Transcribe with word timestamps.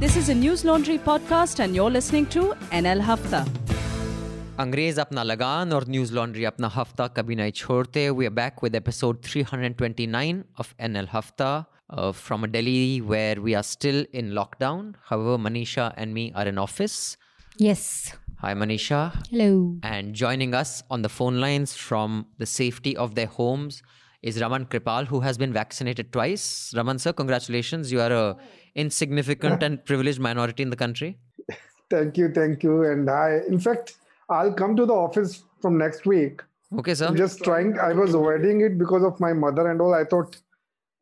This 0.00 0.16
is 0.16 0.28
a 0.28 0.34
News 0.34 0.64
Laundry 0.64 0.98
podcast, 0.98 1.60
and 1.60 1.74
you're 1.74 1.90
listening 1.90 2.26
to 2.34 2.54
NL 2.82 3.00
Hafta. 3.10 3.44
अंग्रेज 4.60 4.98
अपना 4.98 5.22
लगान 5.22 5.72
और 5.72 5.84
न्यूज 5.88 6.12
लॉन्ड्री 6.12 6.44
अपना 6.50 6.68
हफ्ता 6.74 7.06
कभी 7.16 7.34
नहीं 7.36 7.52
छोड़ते 7.60 8.08
we 8.10 8.24
are 8.26 8.32
back 8.38 8.62
with 8.62 8.74
episode 8.74 9.20
329 9.22 10.38
of 10.62 10.70
NL 10.90 11.08
Hafta 11.14 11.48
uh, 11.90 12.12
from 12.12 12.46
Delhi 12.54 13.00
where 13.12 13.40
we 13.48 13.54
are 13.54 13.62
still 13.62 14.04
in 14.22 14.30
lockdown. 14.38 14.94
However, 15.10 15.36
Manisha 15.48 15.92
and 15.96 16.14
me 16.14 16.32
are 16.34 16.46
in 16.52 16.58
office. 16.64 16.96
Yes. 17.58 17.84
Hi 18.40 18.54
Manisha. 18.54 19.02
Hello. 19.30 19.76
And 19.82 20.14
joining 20.14 20.54
us 20.62 20.82
on 20.90 21.02
the 21.02 21.12
phone 21.18 21.40
lines 21.46 21.74
from 21.74 22.26
the 22.38 22.46
safety 22.46 22.96
of 22.96 23.14
their 23.14 23.26
homes 23.38 23.82
is 24.22 24.40
Raman 24.40 24.66
Kripal, 24.66 25.06
who 25.06 25.20
has 25.20 25.38
been 25.38 25.52
vaccinated 25.52 26.12
twice. 26.12 26.72
Raman 26.76 26.98
sir, 26.98 27.12
congratulations. 27.12 27.92
You 27.92 28.00
are 28.00 28.12
a 28.12 28.36
insignificant 28.75 29.63
and 29.63 29.83
privileged 29.85 30.19
minority 30.19 30.63
in 30.63 30.69
the 30.69 30.75
country. 30.75 31.17
Thank 31.89 32.17
you, 32.17 32.31
thank 32.31 32.63
you. 32.63 32.83
And 32.83 33.09
I, 33.09 33.39
in 33.47 33.59
fact, 33.59 33.95
I'll 34.29 34.53
come 34.53 34.75
to 34.77 34.85
the 34.85 34.93
office 34.93 35.43
from 35.61 35.77
next 35.77 36.05
week. 36.05 36.41
Okay, 36.79 36.93
sir. 36.93 37.07
I'm 37.07 37.17
just 37.17 37.43
trying. 37.43 37.77
I 37.79 37.91
was 37.93 38.13
avoiding 38.13 38.61
it 38.61 38.77
because 38.77 39.03
of 39.03 39.19
my 39.19 39.33
mother 39.33 39.69
and 39.69 39.81
all. 39.81 39.93
I 39.93 40.05
thought 40.05 40.37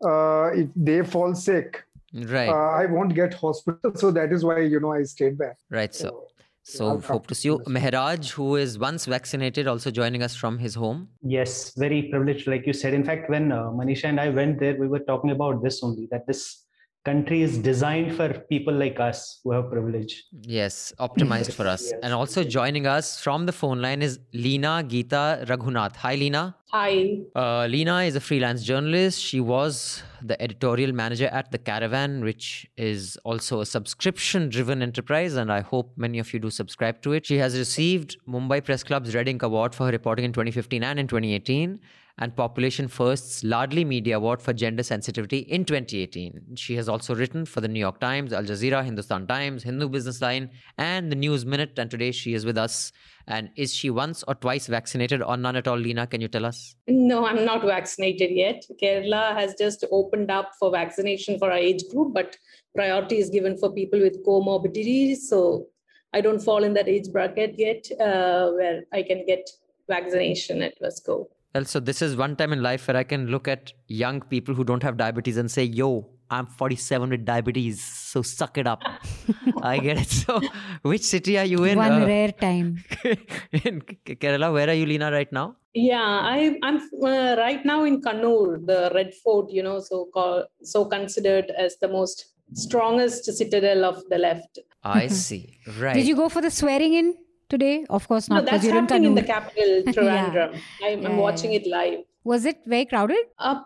uh, 0.04 0.50
if 0.54 0.68
they 0.76 1.04
fall 1.04 1.36
sick, 1.36 1.84
Right. 2.14 2.50
uh, 2.50 2.54
I 2.82 2.88
won't 2.88 3.14
get 3.14 3.36
hospital. 3.36 3.92
So 3.96 4.10
that 4.12 4.32
is 4.34 4.44
why 4.44 4.62
you 4.62 4.80
know 4.80 4.94
I 4.94 5.04
stayed 5.04 5.38
back. 5.38 5.58
right, 5.70 5.94
sir. 5.94 6.08
I'll 6.10 6.26
So 6.64 6.98
hope 7.00 7.28
to 7.28 7.36
see 7.36 7.50
you. 7.50 7.60
Mehraj, 7.68 8.32
who 8.32 8.56
is 8.56 8.80
once 8.80 9.06
vaccinated, 9.06 9.68
also 9.68 9.92
joining 9.92 10.24
us 10.24 10.36
from 10.36 10.58
his 10.58 10.74
home. 10.76 11.08
Yes, 11.22 11.74
very 11.76 12.04
privileged, 12.10 12.48
like 12.48 12.66
you 12.66 12.74
said. 12.74 12.94
In 12.96 13.04
fact, 13.04 13.30
when 13.30 13.52
uh, 13.52 13.66
Manisha 13.80 14.06
and 14.06 14.20
I 14.20 14.30
went 14.30 14.60
there, 14.60 14.76
we 14.76 14.88
were 14.88 15.00
talking 15.00 15.32
about 15.32 15.62
this 15.64 15.84
only 15.84 16.08
that 16.12 16.26
this 16.28 16.66
country 17.06 17.42
is 17.42 17.58
designed 17.58 18.16
for 18.16 18.28
people 18.50 18.74
like 18.74 19.00
us 19.00 19.40
who 19.44 19.52
have 19.52 19.72
privilege. 19.72 20.24
Yes, 20.42 20.94
optimized 21.00 21.54
for 21.54 21.66
us. 21.68 21.84
Yes. 21.84 22.00
And 22.04 22.14
also 22.14 22.44
joining 22.44 22.86
us 22.86 23.20
from 23.22 23.46
the 23.46 23.52
phone 23.52 23.82
line 23.82 24.02
is 24.02 24.20
Leena 24.34 24.84
Geeta 24.86 25.46
Raghunath. 25.46 25.96
Hi, 25.96 26.16
Leena. 26.16 26.56
Hi. 26.72 27.20
Uh, 27.36 27.66
Leena 27.66 28.02
is 28.04 28.16
a 28.16 28.20
freelance 28.20 28.64
journalist. 28.64 29.22
She 29.22 29.40
was 29.40 30.04
the 30.22 30.40
editorial 30.42 30.92
manager 30.92 31.28
at 31.28 31.52
The 31.52 31.58
Caravan, 31.58 32.24
which 32.24 32.68
is 32.78 33.18
also 33.24 33.62
a 33.62 33.66
subscription 33.66 34.50
driven 34.50 34.82
enterprise. 34.82 35.36
And 35.36 35.52
I 35.52 35.62
hope 35.62 35.94
many 35.96 36.20
of 36.20 36.34
you 36.34 36.40
do 36.40 36.50
subscribe 36.50 37.02
to 37.04 37.14
it. 37.14 37.26
She 37.26 37.38
has 37.38 37.58
received 37.58 38.18
Mumbai 38.28 38.64
Press 38.64 38.84
Club's 38.84 39.16
Red 39.16 39.28
Ink 39.28 39.42
Award 39.42 39.74
for 39.74 39.86
her 39.86 39.92
reporting 39.92 40.26
in 40.26 40.34
2015 40.34 40.84
and 40.84 41.00
in 41.00 41.08
2018, 41.08 41.80
and 42.20 42.36
Population 42.36 42.88
First's 42.88 43.44
Laadli 43.44 43.86
Media 43.86 44.18
Award 44.18 44.42
for 44.42 44.52
gender 44.52 44.84
sensitivity 44.84 45.40
in 45.40 45.64
2018. 45.64 46.56
She 46.56 46.76
has 46.76 46.90
also 46.90 47.16
written 47.16 47.46
for 47.46 47.62
the 47.62 47.68
New 47.68 47.80
York 47.80 48.00
Times, 48.02 48.34
Al 48.34 48.44
Jazeera, 48.44 48.84
Hindustan 48.84 49.26
Times, 49.26 49.64
Hindu 49.64 49.88
Business 49.88 50.22
Line, 50.22 50.50
and 50.78 51.10
the 51.10 51.16
News 51.16 51.46
Minute. 51.46 51.80
And 51.80 51.90
today 51.90 52.12
she 52.12 52.34
is 52.34 52.46
with 52.46 52.58
us. 52.58 52.92
And 53.28 53.50
is 53.56 53.74
she 53.74 53.90
once 53.90 54.24
or 54.28 54.36
twice 54.36 54.68
vaccinated 54.68 55.22
or 55.22 55.38
none 55.38 55.56
at 55.56 55.68
all, 55.68 55.78
Leena? 55.78 56.08
Can 56.08 56.20
you 56.20 56.28
tell 56.28 56.46
us? 56.46 56.76
No, 56.88 57.26
I'm 57.26 57.46
not 57.46 57.64
vaccinated 57.64 58.32
yet. 58.32 58.66
Kerala 58.82 59.34
has 59.36 59.56
just 59.58 59.86
opened 59.90 60.30
up 60.30 60.52
for 60.60 60.72
vaccination 60.72 61.40
for 61.40 61.50
our 61.50 61.58
age 61.58 61.84
group, 61.90 62.14
but 62.14 62.36
priority 62.76 63.18
is 63.18 63.30
given 63.30 63.58
for 63.58 63.72
people 63.72 64.00
with 64.00 64.26
comorbidities. 64.26 65.18
So 65.18 65.68
I 66.14 66.20
don't 66.20 66.40
fall 66.40 66.66
in 66.66 66.74
that 66.74 66.90
age 66.90 67.14
bracket 67.14 67.56
yet 67.58 67.90
uh, 68.02 68.52
where 68.52 68.82
I 68.92 69.04
can 69.04 69.26
get 69.26 69.50
vaccination 69.88 70.62
at 70.62 70.74
Vesco. 70.82 71.28
Well, 71.54 71.66
so 71.66 71.80
this 71.80 72.02
is 72.04 72.16
one 72.16 72.36
time 72.36 72.54
in 72.54 72.62
life 72.62 72.88
where 72.88 72.98
I 72.98 73.04
can 73.04 73.28
look 73.28 73.48
at 73.48 73.74
young 73.88 74.22
people 74.22 74.54
who 74.54 74.64
don't 74.64 74.84
have 74.84 74.98
diabetes 74.98 75.38
and 75.38 75.50
say, 75.50 75.64
yo, 75.64 76.08
I'm 76.30 76.46
47 76.46 77.10
with 77.10 77.26
diabetes, 77.26 77.84
so 77.84 78.22
suck 78.22 78.60
it 78.60 78.68
up. 78.68 78.84
I 79.64 79.80
get 79.80 79.98
it. 79.98 80.10
So, 80.10 80.40
which 80.84 81.02
city 81.02 81.40
are 81.40 81.46
you 81.46 81.64
in? 81.64 81.78
One 81.78 82.04
Uh, 82.04 82.06
rare 82.06 82.32
time. 82.32 82.84
in 83.52 83.82
Kerala, 83.82 84.54
where 84.54 84.70
are 84.70 84.74
you, 84.76 84.86
Leena, 84.86 85.12
right 85.12 85.32
now? 85.32 85.56
Yeah, 85.74 86.04
I, 86.04 86.56
I'm 86.62 86.78
uh, 87.04 87.36
right 87.38 87.66
now 87.66 87.84
in 87.84 88.00
Kannur, 88.02 88.64
the 88.64 88.92
Red 88.94 89.16
Fort, 89.24 89.50
you 89.50 89.64
know, 89.64 89.80
so 89.80 90.08
called, 90.14 90.46
so 90.62 90.86
considered 90.86 91.52
as 91.58 91.78
the 91.78 91.88
most 91.88 92.26
strongest 92.54 93.26
citadel 93.26 93.84
of 93.86 94.04
the 94.10 94.20
left. 94.20 94.60
I 94.84 95.08
see. 95.08 95.58
Right. 95.80 95.96
Did 95.96 96.08
you 96.08 96.16
go 96.16 96.30
for 96.30 96.42
the 96.42 96.52
swearing 96.52 96.94
in 96.94 97.16
today? 97.50 97.86
Of 97.90 98.08
course 98.08 98.30
No, 98.30 98.38
not. 98.38 98.46
that's 98.46 98.66
because 98.66 98.66
in 98.66 98.72
happening 98.72 99.04
in 99.04 99.16
the 99.16 99.24
capital, 99.24 99.84
Yeah. 100.04 100.54
I'm, 100.84 101.06
I'm 101.06 101.18
watching 101.18 101.52
yeah. 101.52 101.60
it 101.60 101.68
live. 101.68 102.00
Was 102.26 102.46
it 102.46 102.58
very 102.68 102.86
crowded? 102.86 103.18
Uh, 103.40 103.62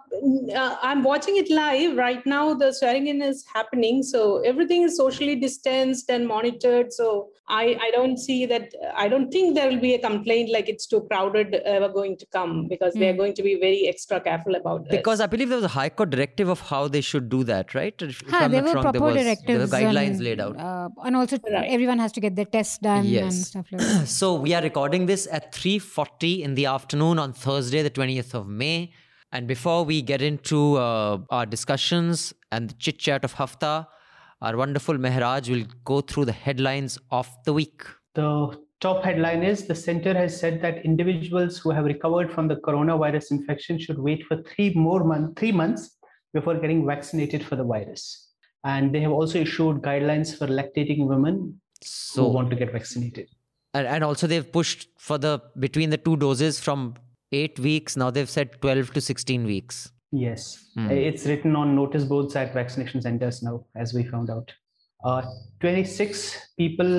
uh, 0.56 0.78
I'm 0.82 1.04
watching 1.04 1.38
it 1.38 1.50
live 1.50 1.98
right 1.98 2.24
now. 2.26 2.54
The 2.54 2.72
swearing 2.72 3.08
in 3.08 3.22
is 3.22 3.44
happening, 3.52 4.04
so 4.04 4.42
everything 4.42 4.84
is 4.84 4.96
socially 4.96 5.36
distanced 5.36 6.10
and 6.10 6.28
monitored. 6.28 6.94
So 6.94 7.30
I, 7.50 7.76
I 7.82 7.90
don't 7.92 8.18
see 8.18 8.46
that. 8.46 8.72
I 8.96 9.08
don't 9.08 9.32
think 9.32 9.56
there 9.56 9.70
will 9.70 9.80
be 9.80 9.96
a 9.96 10.00
complaint 10.00 10.52
like 10.52 10.70
it's 10.70 10.86
too 10.86 11.02
crowded 11.10 11.56
ever 11.66 11.90
going 11.90 12.16
to 12.18 12.26
come 12.28 12.68
because 12.68 12.94
they're 12.94 13.12
Hmm. 13.14 13.18
going 13.18 13.34
to 13.34 13.44
be 13.44 13.56
very 13.60 13.88
extra 13.88 14.22
careful 14.22 14.56
about 14.56 14.84
this. 14.88 14.98
because 14.98 15.20
I 15.20 15.26
believe 15.26 15.50
there 15.50 15.58
was 15.58 15.66
a 15.66 15.76
High 15.80 15.90
Court 15.90 16.12
directive 16.12 16.48
of 16.48 16.62
how 16.62 16.88
they 16.88 17.02
should 17.02 17.30
do 17.30 17.44
that, 17.46 17.74
right? 17.74 17.96
If 18.02 18.22
if 18.22 18.30
Ha, 18.30 18.44
I'm 18.46 18.52
there 18.52 18.62
not 18.62 18.68
were 18.70 18.76
wrong, 18.76 18.84
proper 18.84 19.00
there, 19.00 19.08
was, 19.08 19.16
there 19.16 19.24
directives. 19.26 19.72
were 19.72 19.78
guidelines 19.80 20.18
on, 20.20 20.24
laid 20.24 20.40
out. 20.40 20.58
Uh, 20.60 20.90
and 21.06 21.16
also, 21.16 21.38
Right. 21.52 21.70
everyone 21.70 22.00
has 22.00 22.12
to 22.14 22.22
get 22.22 22.36
their 22.36 22.46
tests 22.46 22.78
done 22.78 23.08
and 23.26 23.34
stuff 23.34 23.66
like 23.72 23.82
that. 23.82 24.08
So 24.20 24.36
we 24.36 24.54
are 24.54 24.62
recording 24.62 25.08
this 25.08 25.28
at 25.40 25.52
3:40 25.54 26.44
in 26.44 26.54
the 26.56 26.68
afternoon 26.68 27.18
on 27.20 27.34
Thursday, 27.34 27.82
the 27.82 27.90
20th 28.00 28.34
of 28.36 28.43
May. 28.48 28.94
And 29.32 29.48
before 29.48 29.84
we 29.84 30.02
get 30.02 30.22
into 30.22 30.76
uh, 30.78 31.20
our 31.30 31.46
discussions 31.46 32.34
and 32.52 32.70
the 32.70 32.74
chit 32.76 33.00
chat 33.00 33.24
of 33.24 33.34
Hafta, 33.34 33.88
our 34.42 34.56
wonderful 34.58 34.96
Mehraj 34.96 35.50
will 35.50 35.66
go 35.86 36.02
through 36.02 36.26
the 36.26 36.32
headlines 36.32 37.00
of 37.12 37.30
the 37.46 37.54
week. 37.54 37.84
The 38.14 38.60
top 38.80 39.04
headline 39.04 39.42
is 39.42 39.66
the 39.66 39.76
center 39.76 40.14
has 40.14 40.40
said 40.40 40.62
that 40.62 40.86
individuals 40.86 41.58
who 41.58 41.72
have 41.72 41.86
recovered 41.86 42.32
from 42.32 42.48
the 42.48 42.58
coronavirus 42.58 43.32
infection 43.32 43.80
should 43.80 43.98
wait 43.98 44.24
for 44.28 44.44
three 44.44 44.74
more 44.74 45.04
months, 45.04 45.40
three 45.40 45.52
months 45.52 45.98
before 46.34 46.56
getting 46.56 46.86
vaccinated 46.86 47.44
for 47.44 47.56
the 47.56 47.64
virus. 47.64 48.30
And 48.64 48.94
they 48.94 49.02
have 49.02 49.12
also 49.12 49.40
issued 49.40 49.82
guidelines 49.82 50.38
for 50.38 50.48
lactating 50.48 51.08
women 51.08 51.60
who 52.16 52.28
want 52.28 52.50
to 52.50 52.56
get 52.56 52.72
vaccinated. 52.72 53.30
and, 53.74 53.88
and 53.88 54.04
also 54.04 54.28
they've 54.28 54.52
pushed 54.52 54.88
for 54.98 55.18
the 55.18 55.42
between 55.60 55.90
the 55.90 55.98
two 55.98 56.16
doses 56.18 56.60
from 56.60 56.94
eight 57.34 57.60
weeks. 57.60 57.98
Now 57.98 58.10
they've 58.12 58.30
said 58.30 58.62
12 58.62 58.94
to 58.94 59.02
16 59.02 59.46
weeks. 59.46 59.92
Yes, 60.12 60.64
Hmm. 60.76 60.92
it's 60.92 61.26
written 61.26 61.56
on 61.56 61.76
notice 61.76 62.04
boards 62.04 62.36
at 62.36 62.54
vaccination 62.54 63.02
centers 63.02 63.42
now, 63.42 63.66
as 63.76 63.94
we 63.96 64.04
found 64.04 64.30
out. 64.30 64.52
Uh, 65.04 65.24
26 65.60 66.38
people 66.58 66.92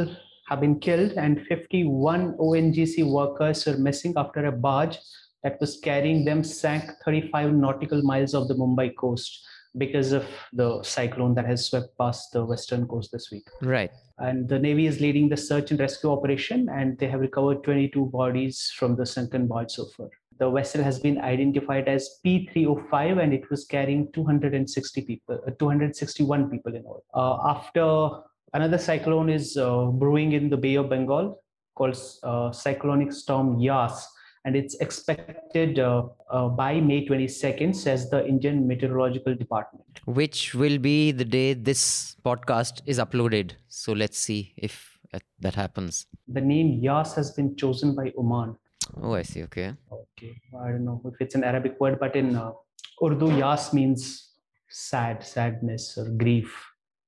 have 0.49 0.61
been 0.61 0.78
killed, 0.81 1.12
and 1.12 1.41
51 1.47 2.34
ONGC 2.39 3.05
workers 3.05 3.67
are 3.69 3.78
missing 3.78 4.12
after 4.17 4.45
a 4.47 4.53
barge 4.53 4.99
that 5.45 5.61
was 5.61 5.78
carrying 5.81 6.25
them 6.25 6.43
sank 6.43 6.91
35 7.05 7.55
nautical 7.55 8.03
miles 8.03 8.34
of 8.34 8.49
the 8.49 8.55
Mumbai 8.55 8.95
coast 8.97 9.47
because 9.78 10.12
of 10.12 10.27
the 10.53 10.83
cyclone 10.83 11.34
that 11.34 11.47
has 11.47 11.66
swept 11.66 11.97
past 11.99 12.33
the 12.33 12.45
western 12.45 12.87
coast 12.87 13.11
this 13.12 13.31
week. 13.31 13.47
Right. 13.62 13.91
And 14.19 14.49
the 14.49 14.59
Navy 14.59 14.87
is 14.87 15.01
leading 15.01 15.28
the 15.28 15.37
search 15.37 15.71
and 15.71 15.81
rescue 15.81 16.11
operation, 16.11 16.69
and 16.69 16.99
they 16.99 17.09
have 17.09 17.21
recovered 17.21 17.62
22 17.65 18.06
bodies 18.06 18.72
from 18.77 18.97
the 18.97 19.06
sunken 19.06 19.47
barge 19.47 19.71
so 19.72 19.87
far. 19.97 20.09
The 20.39 20.50
vessel 20.50 20.83
has 20.83 20.99
been 20.99 21.19
identified 21.21 21.87
as 21.89 22.19
P305, 22.25 23.22
and 23.22 23.33
it 23.33 23.49
was 23.50 23.65
carrying 23.65 24.11
260 24.12 25.03
people, 25.03 25.41
uh, 25.47 25.50
261 25.59 26.50
people 26.50 26.75
in 26.75 26.83
all. 26.84 27.05
Uh, 27.15 27.49
after 27.50 28.22
another 28.53 28.78
cyclone 28.78 29.28
is 29.31 29.56
uh, 29.56 29.84
brewing 29.87 30.33
in 30.33 30.50
the 30.50 30.56
Bay 30.56 30.75
of 30.75 30.91
Bengal, 30.91 31.41
called 31.77 31.97
uh, 32.25 32.50
cyclonic 32.53 33.12
storm 33.12 33.59
Yas, 33.61 34.09
and 34.45 34.56
it's 34.56 34.75
expected 34.77 35.78
uh, 35.78 36.05
uh, 36.31 36.49
by 36.49 36.81
May 36.81 37.06
22nd, 37.06 37.75
says 37.75 38.11
the 38.11 38.27
Indian 38.27 38.66
Meteorological 38.66 39.34
Department. 39.34 39.84
Which 40.05 40.55
will 40.55 40.78
be 40.78 41.12
the 41.12 41.25
day 41.25 41.55
this 41.55 42.16
podcast 42.25 42.83
is 42.87 42.99
uploaded. 42.99 43.53
So 43.69 43.92
let's 43.92 44.19
see 44.19 44.53
if 44.57 44.98
that- 45.13 45.22
that 45.41 45.54
happens. 45.54 46.07
The 46.28 46.41
name 46.41 46.80
Yas 46.83 47.15
has 47.15 47.30
been 47.30 47.57
chosen 47.57 47.95
by 47.95 48.13
Oman. 48.19 48.57
Oh, 49.03 49.15
I 49.15 49.22
see. 49.22 49.42
Okay. 49.45 49.72
Okay, 49.92 50.33
I 50.63 50.69
don't 50.71 50.84
know 50.84 51.01
if 51.04 51.15
it's 51.21 51.34
an 51.34 51.45
Arabic 51.45 51.81
word, 51.81 51.98
but 51.98 52.15
in 52.16 52.36
uh, 52.36 52.53
Urdu, 53.03 53.36
yas 53.39 53.72
means 53.72 54.31
sad, 54.71 55.25
sadness, 55.25 55.97
or 55.98 56.09
grief, 56.10 56.54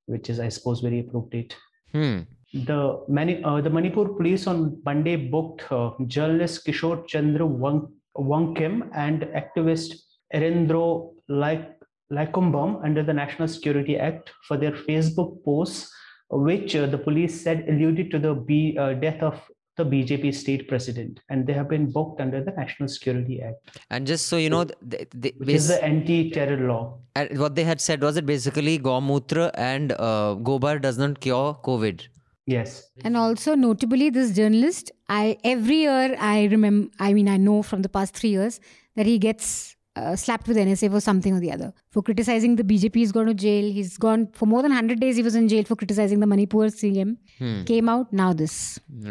which 0.07 0.31
is, 0.31 0.41
I 0.41 0.49
suppose, 0.49 0.81
very 0.81 1.01
appropriate. 1.01 1.57
Hmm. 1.93 2.21
The 2.53 3.05
Mani- 3.09 3.43
uh, 3.45 3.61
the 3.61 3.71
Manipur 3.71 4.09
police 4.09 4.47
on 4.47 4.81
Monday 4.85 5.17
booked 5.17 5.71
uh, 5.71 5.91
journalist 6.07 6.67
Kishore 6.67 7.07
Chandra 7.07 7.45
Wang- 7.45 7.93
Wangkhem 8.17 8.89
and 8.95 9.23
activist 9.43 9.95
Erendro 10.35 11.13
Laik- 11.29 11.75
Leichombam 12.13 12.83
under 12.85 13.03
the 13.03 13.13
National 13.13 13.49
Security 13.49 13.97
Act 13.99 14.31
for 14.47 14.57
their 14.57 14.73
Facebook 14.73 15.43
posts, 15.45 15.93
which 16.31 16.75
uh, 16.77 16.87
the 16.87 16.99
police 16.99 17.41
said 17.41 17.65
alluded 17.69 18.11
to 18.13 18.19
the 18.19 18.35
be, 18.35 18.77
uh, 18.79 18.95
death 18.95 19.23
of 19.23 19.41
the 19.77 19.85
BJP 19.85 20.35
state 20.35 20.69
president, 20.69 21.21
and 21.29 21.47
they 21.47 21.53
have 21.53 21.69
been 21.69 21.91
booked 21.91 22.21
under 22.21 22.43
the 22.43 22.51
National 22.53 22.89
Security 22.89 23.43
Act, 23.43 23.79
And 23.91 24.07
just 24.07 24.27
so 24.27 24.37
you 24.39 24.49
know, 24.51 24.65
th- 24.65 25.09
th- 25.21 25.35
which 25.39 25.49
is 25.51 25.69
the 25.69 25.83
anti-terror 25.85 26.67
law. 26.67 26.99
and 27.15 27.39
what 27.39 27.55
they 27.55 27.65
had 27.65 27.81
said 27.81 28.01
was 28.03 28.17
it 28.17 28.27
basically 28.27 28.79
Gaumutra 28.79 29.51
and 29.55 29.93
uh, 29.93 30.35
Gobar 30.51 30.81
does 30.81 30.97
not 30.99 31.21
cure 31.21 31.55
COVID. 31.65 32.09
Yes. 32.47 32.91
And 33.05 33.17
also 33.17 33.55
notably, 33.55 34.09
this 34.11 34.33
journalist, 34.35 34.93
I 35.09 35.37
every 35.45 35.77
year 35.83 36.17
I 36.19 36.45
remember. 36.45 36.89
I 37.01 37.13
mean, 37.13 37.29
I 37.29 37.37
know 37.37 37.63
from 37.63 37.83
the 37.83 37.89
past 37.89 38.15
three 38.17 38.31
years 38.31 38.61
that 38.95 39.05
he 39.05 39.19
gets 39.19 39.76
uh, 39.97 40.15
slapped 40.15 40.47
with 40.49 40.57
NSA 40.57 40.91
for 40.95 41.01
something 41.01 41.35
or 41.37 41.41
the 41.41 41.51
other 41.57 41.73
for 41.91 42.03
criticizing 42.03 42.57
the 42.57 42.65
BJP. 42.71 42.95
He's 43.03 43.13
gone 43.13 43.27
to 43.27 43.35
jail. 43.35 43.73
He's 43.73 43.97
gone 44.07 44.29
for 44.41 44.47
more 44.47 44.63
than 44.63 44.73
hundred 44.73 45.01
days. 45.01 45.17
He 45.17 45.23
was 45.23 45.35
in 45.35 45.49
jail 45.49 45.65
for 45.65 45.77
criticizing 45.83 46.21
the 46.21 46.27
Manipur 46.27 46.67
CM. 46.81 47.17
Hmm. 47.39 47.63
Came 47.65 47.89
out 47.89 48.13
now 48.13 48.33
this. 48.33 48.57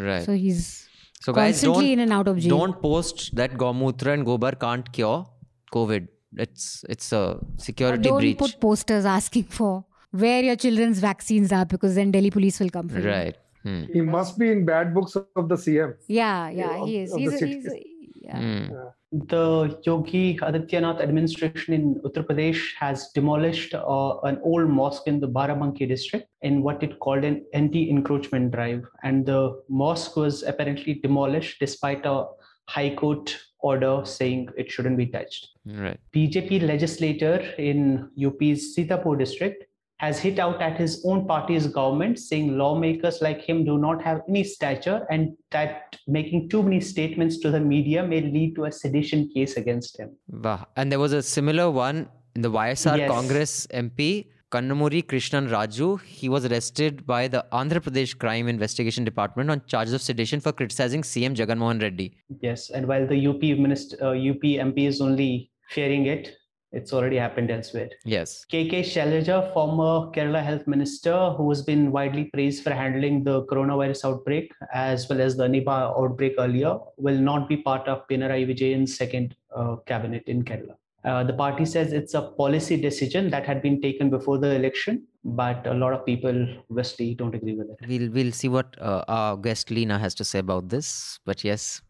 Right. 0.07 0.23
So 0.23 0.33
he's 0.33 0.87
So 1.21 1.33
constantly 1.33 1.85
don't 1.87 1.93
in 1.93 1.99
and 2.07 2.13
out 2.13 2.27
of 2.27 2.37
jail. 2.39 2.57
don't 2.57 2.81
post 2.81 3.35
that 3.35 3.53
Gomutra 3.63 4.13
and 4.13 4.25
Gobar 4.25 4.53
can't 4.65 4.91
cure 4.99 5.25
COVID. 5.73 6.07
It's 6.37 6.83
it's 6.89 7.11
a 7.13 7.23
security 7.57 8.09
breach. 8.09 8.37
don't 8.37 8.47
put 8.51 8.59
posters 8.59 9.05
asking 9.05 9.45
for 9.59 9.85
where 10.11 10.41
your 10.43 10.55
children's 10.55 10.99
vaccines 10.99 11.51
are 11.51 11.65
because 11.65 11.95
then 11.95 12.11
Delhi 12.11 12.29
police 12.29 12.59
will 12.59 12.69
come 12.69 12.87
for 12.89 12.99
you. 12.99 13.09
right. 13.09 13.35
Hmm. 13.63 13.83
He 13.91 14.01
must 14.01 14.37
be 14.37 14.51
in 14.51 14.63
bad 14.65 14.93
books 14.93 15.15
of 15.15 15.49
the 15.49 15.55
CM. 15.55 15.95
Yeah, 16.07 16.49
yeah, 16.49 16.81
Of- 16.81 16.87
he 16.87 16.97
is. 16.99 17.15
He's, 17.15 17.33
a, 17.41 17.45
he's 17.47 17.65
a, 17.65 17.69
cities. 17.69 17.94
Yeah. 18.25 18.39
Hmm. 18.39 18.73
The 19.11 19.79
Yogi 19.85 20.37
Adityanath 20.37 20.99
administration 20.99 21.73
in 21.73 21.95
Uttar 22.01 22.25
Pradesh 22.25 22.61
has 22.79 23.11
demolished 23.13 23.73
uh, 23.73 24.19
an 24.23 24.39
old 24.43 24.69
mosque 24.69 25.07
in 25.07 25.19
the 25.21 25.27
Barabanki 25.27 25.87
district 25.87 26.27
in 26.41 26.61
what 26.61 26.83
it 26.83 26.99
called 26.99 27.23
an 27.23 27.45
anti-encroachment 27.53 28.51
drive, 28.51 28.83
and 29.03 29.25
the 29.25 29.61
mosque 29.69 30.17
was 30.17 30.43
apparently 30.43 30.95
demolished 30.95 31.59
despite 31.59 32.05
a 32.05 32.25
High 32.67 32.95
Court 32.95 33.37
order 33.59 34.01
saying 34.03 34.49
it 34.57 34.71
shouldn't 34.71 34.97
be 34.97 35.07
touched. 35.07 35.49
Right. 35.65 35.99
BJP 36.13 36.67
legislator 36.67 37.37
in 37.57 38.09
UP's 38.23 38.75
Sitapur 38.75 39.17
district 39.17 39.64
has 39.97 40.19
hit 40.19 40.39
out 40.39 40.61
at 40.61 40.77
his 40.77 41.03
own 41.05 41.25
party's 41.25 41.67
government, 41.67 42.19
saying 42.19 42.57
lawmakers 42.57 43.21
like 43.21 43.41
him 43.41 43.63
do 43.63 43.77
not 43.77 44.01
have 44.03 44.21
any 44.27 44.43
stature 44.43 45.05
and 45.09 45.35
that 45.51 45.95
making 46.07 46.49
too 46.49 46.61
many 46.61 46.81
statements 46.81 47.37
to 47.37 47.49
the 47.49 47.59
media 47.59 48.05
may 48.05 48.21
lead 48.21 48.55
to 48.55 48.65
a 48.65 48.71
sedition 48.71 49.29
case 49.33 49.55
against 49.55 49.97
him. 49.97 50.09
Wow. 50.27 50.67
And 50.75 50.91
there 50.91 50.99
was 50.99 51.13
a 51.13 51.21
similar 51.21 51.71
one 51.71 52.09
in 52.35 52.41
the 52.41 52.51
YSR 52.51 52.97
Yes. 52.97 53.09
Congress 53.09 53.67
MP, 53.67 54.27
Kanumuri 54.51 55.03
Krishnan 55.05 55.49
Raju. 55.49 56.01
He 56.01 56.27
was 56.27 56.45
arrested 56.45 57.05
by 57.05 57.29
the 57.29 57.45
Andhra 57.53 57.79
Pradesh 57.79 58.17
Crime 58.17 58.49
Investigation 58.49 59.05
Department 59.05 59.49
on 59.49 59.61
charges 59.65 59.93
of 59.93 60.01
sedition 60.01 60.41
for 60.41 60.51
criticizing 60.51 61.03
CM 61.03 61.33
Jagan 61.35 61.57
Mohan 61.57 61.79
Reddy. 61.79 62.17
Yes, 62.41 62.69
and 62.69 62.85
while 62.85 63.07
the 63.07 63.27
UP 63.27 63.41
minister, 63.41 63.97
uh, 64.01 64.09
UP 64.09 64.41
MP 64.43 64.87
is 64.87 64.99
only 64.99 65.51
fearing 65.69 66.05
it, 66.07 66.35
it's 66.75 66.93
already 66.93 67.17
happened 67.17 67.49
elsewhere. 67.49 67.89
Yes. 68.03 68.45
KK 68.51 68.81
Shailaja, 68.91 69.53
former 69.53 70.11
Kerala 70.11 70.43
Health 70.43 70.67
Minister, 70.67 71.31
who 71.31 71.49
has 71.49 71.61
been 71.61 71.91
widely 71.91 72.25
praised 72.25 72.63
for 72.63 72.71
handling 72.71 73.23
the 73.23 73.43
coronavirus 73.45 74.05
outbreak 74.05 74.51
as 74.73 75.07
well 75.09 75.21
as 75.21 75.37
the 75.37 75.47
Nipah 75.47 75.97
outbreak 75.97 76.35
earlier, 76.37 76.77
will 76.97 77.17
not 77.17 77.47
be 77.47 77.57
part 77.57 77.87
of 77.87 78.07
Pinarayi 78.07 78.47
Vijayan's 78.51 78.97
second 78.97 79.35
uh, 79.55 79.77
cabinet 79.85 80.23
in 80.27 80.43
Kerala. 80.43 80.75
Uh, 81.05 81.23
the 81.23 81.33
party 81.33 81.65
says 81.65 81.93
it's 81.93 82.15
a 82.15 82.21
policy 82.21 82.75
decision 82.81 83.29
that 83.29 83.45
had 83.45 83.61
been 83.61 83.79
taken 83.79 84.09
before 84.09 84.39
the 84.39 84.55
election, 84.55 85.03
but 85.23 85.65
a 85.67 85.73
lot 85.73 85.93
of 85.93 86.03
people 86.05 86.47
obviously 86.69 87.13
don't 87.13 87.35
agree 87.35 87.53
with 87.53 87.69
it. 87.69 87.77
We'll 87.87 88.09
we'll 88.09 88.31
see 88.31 88.49
what 88.49 88.75
uh, 88.81 89.03
our 89.07 89.37
guest 89.37 89.69
Leena 89.69 89.99
has 89.99 90.15
to 90.15 90.23
say 90.23 90.39
about 90.39 90.69
this. 90.69 91.19
But 91.23 91.43
yes. 91.43 91.81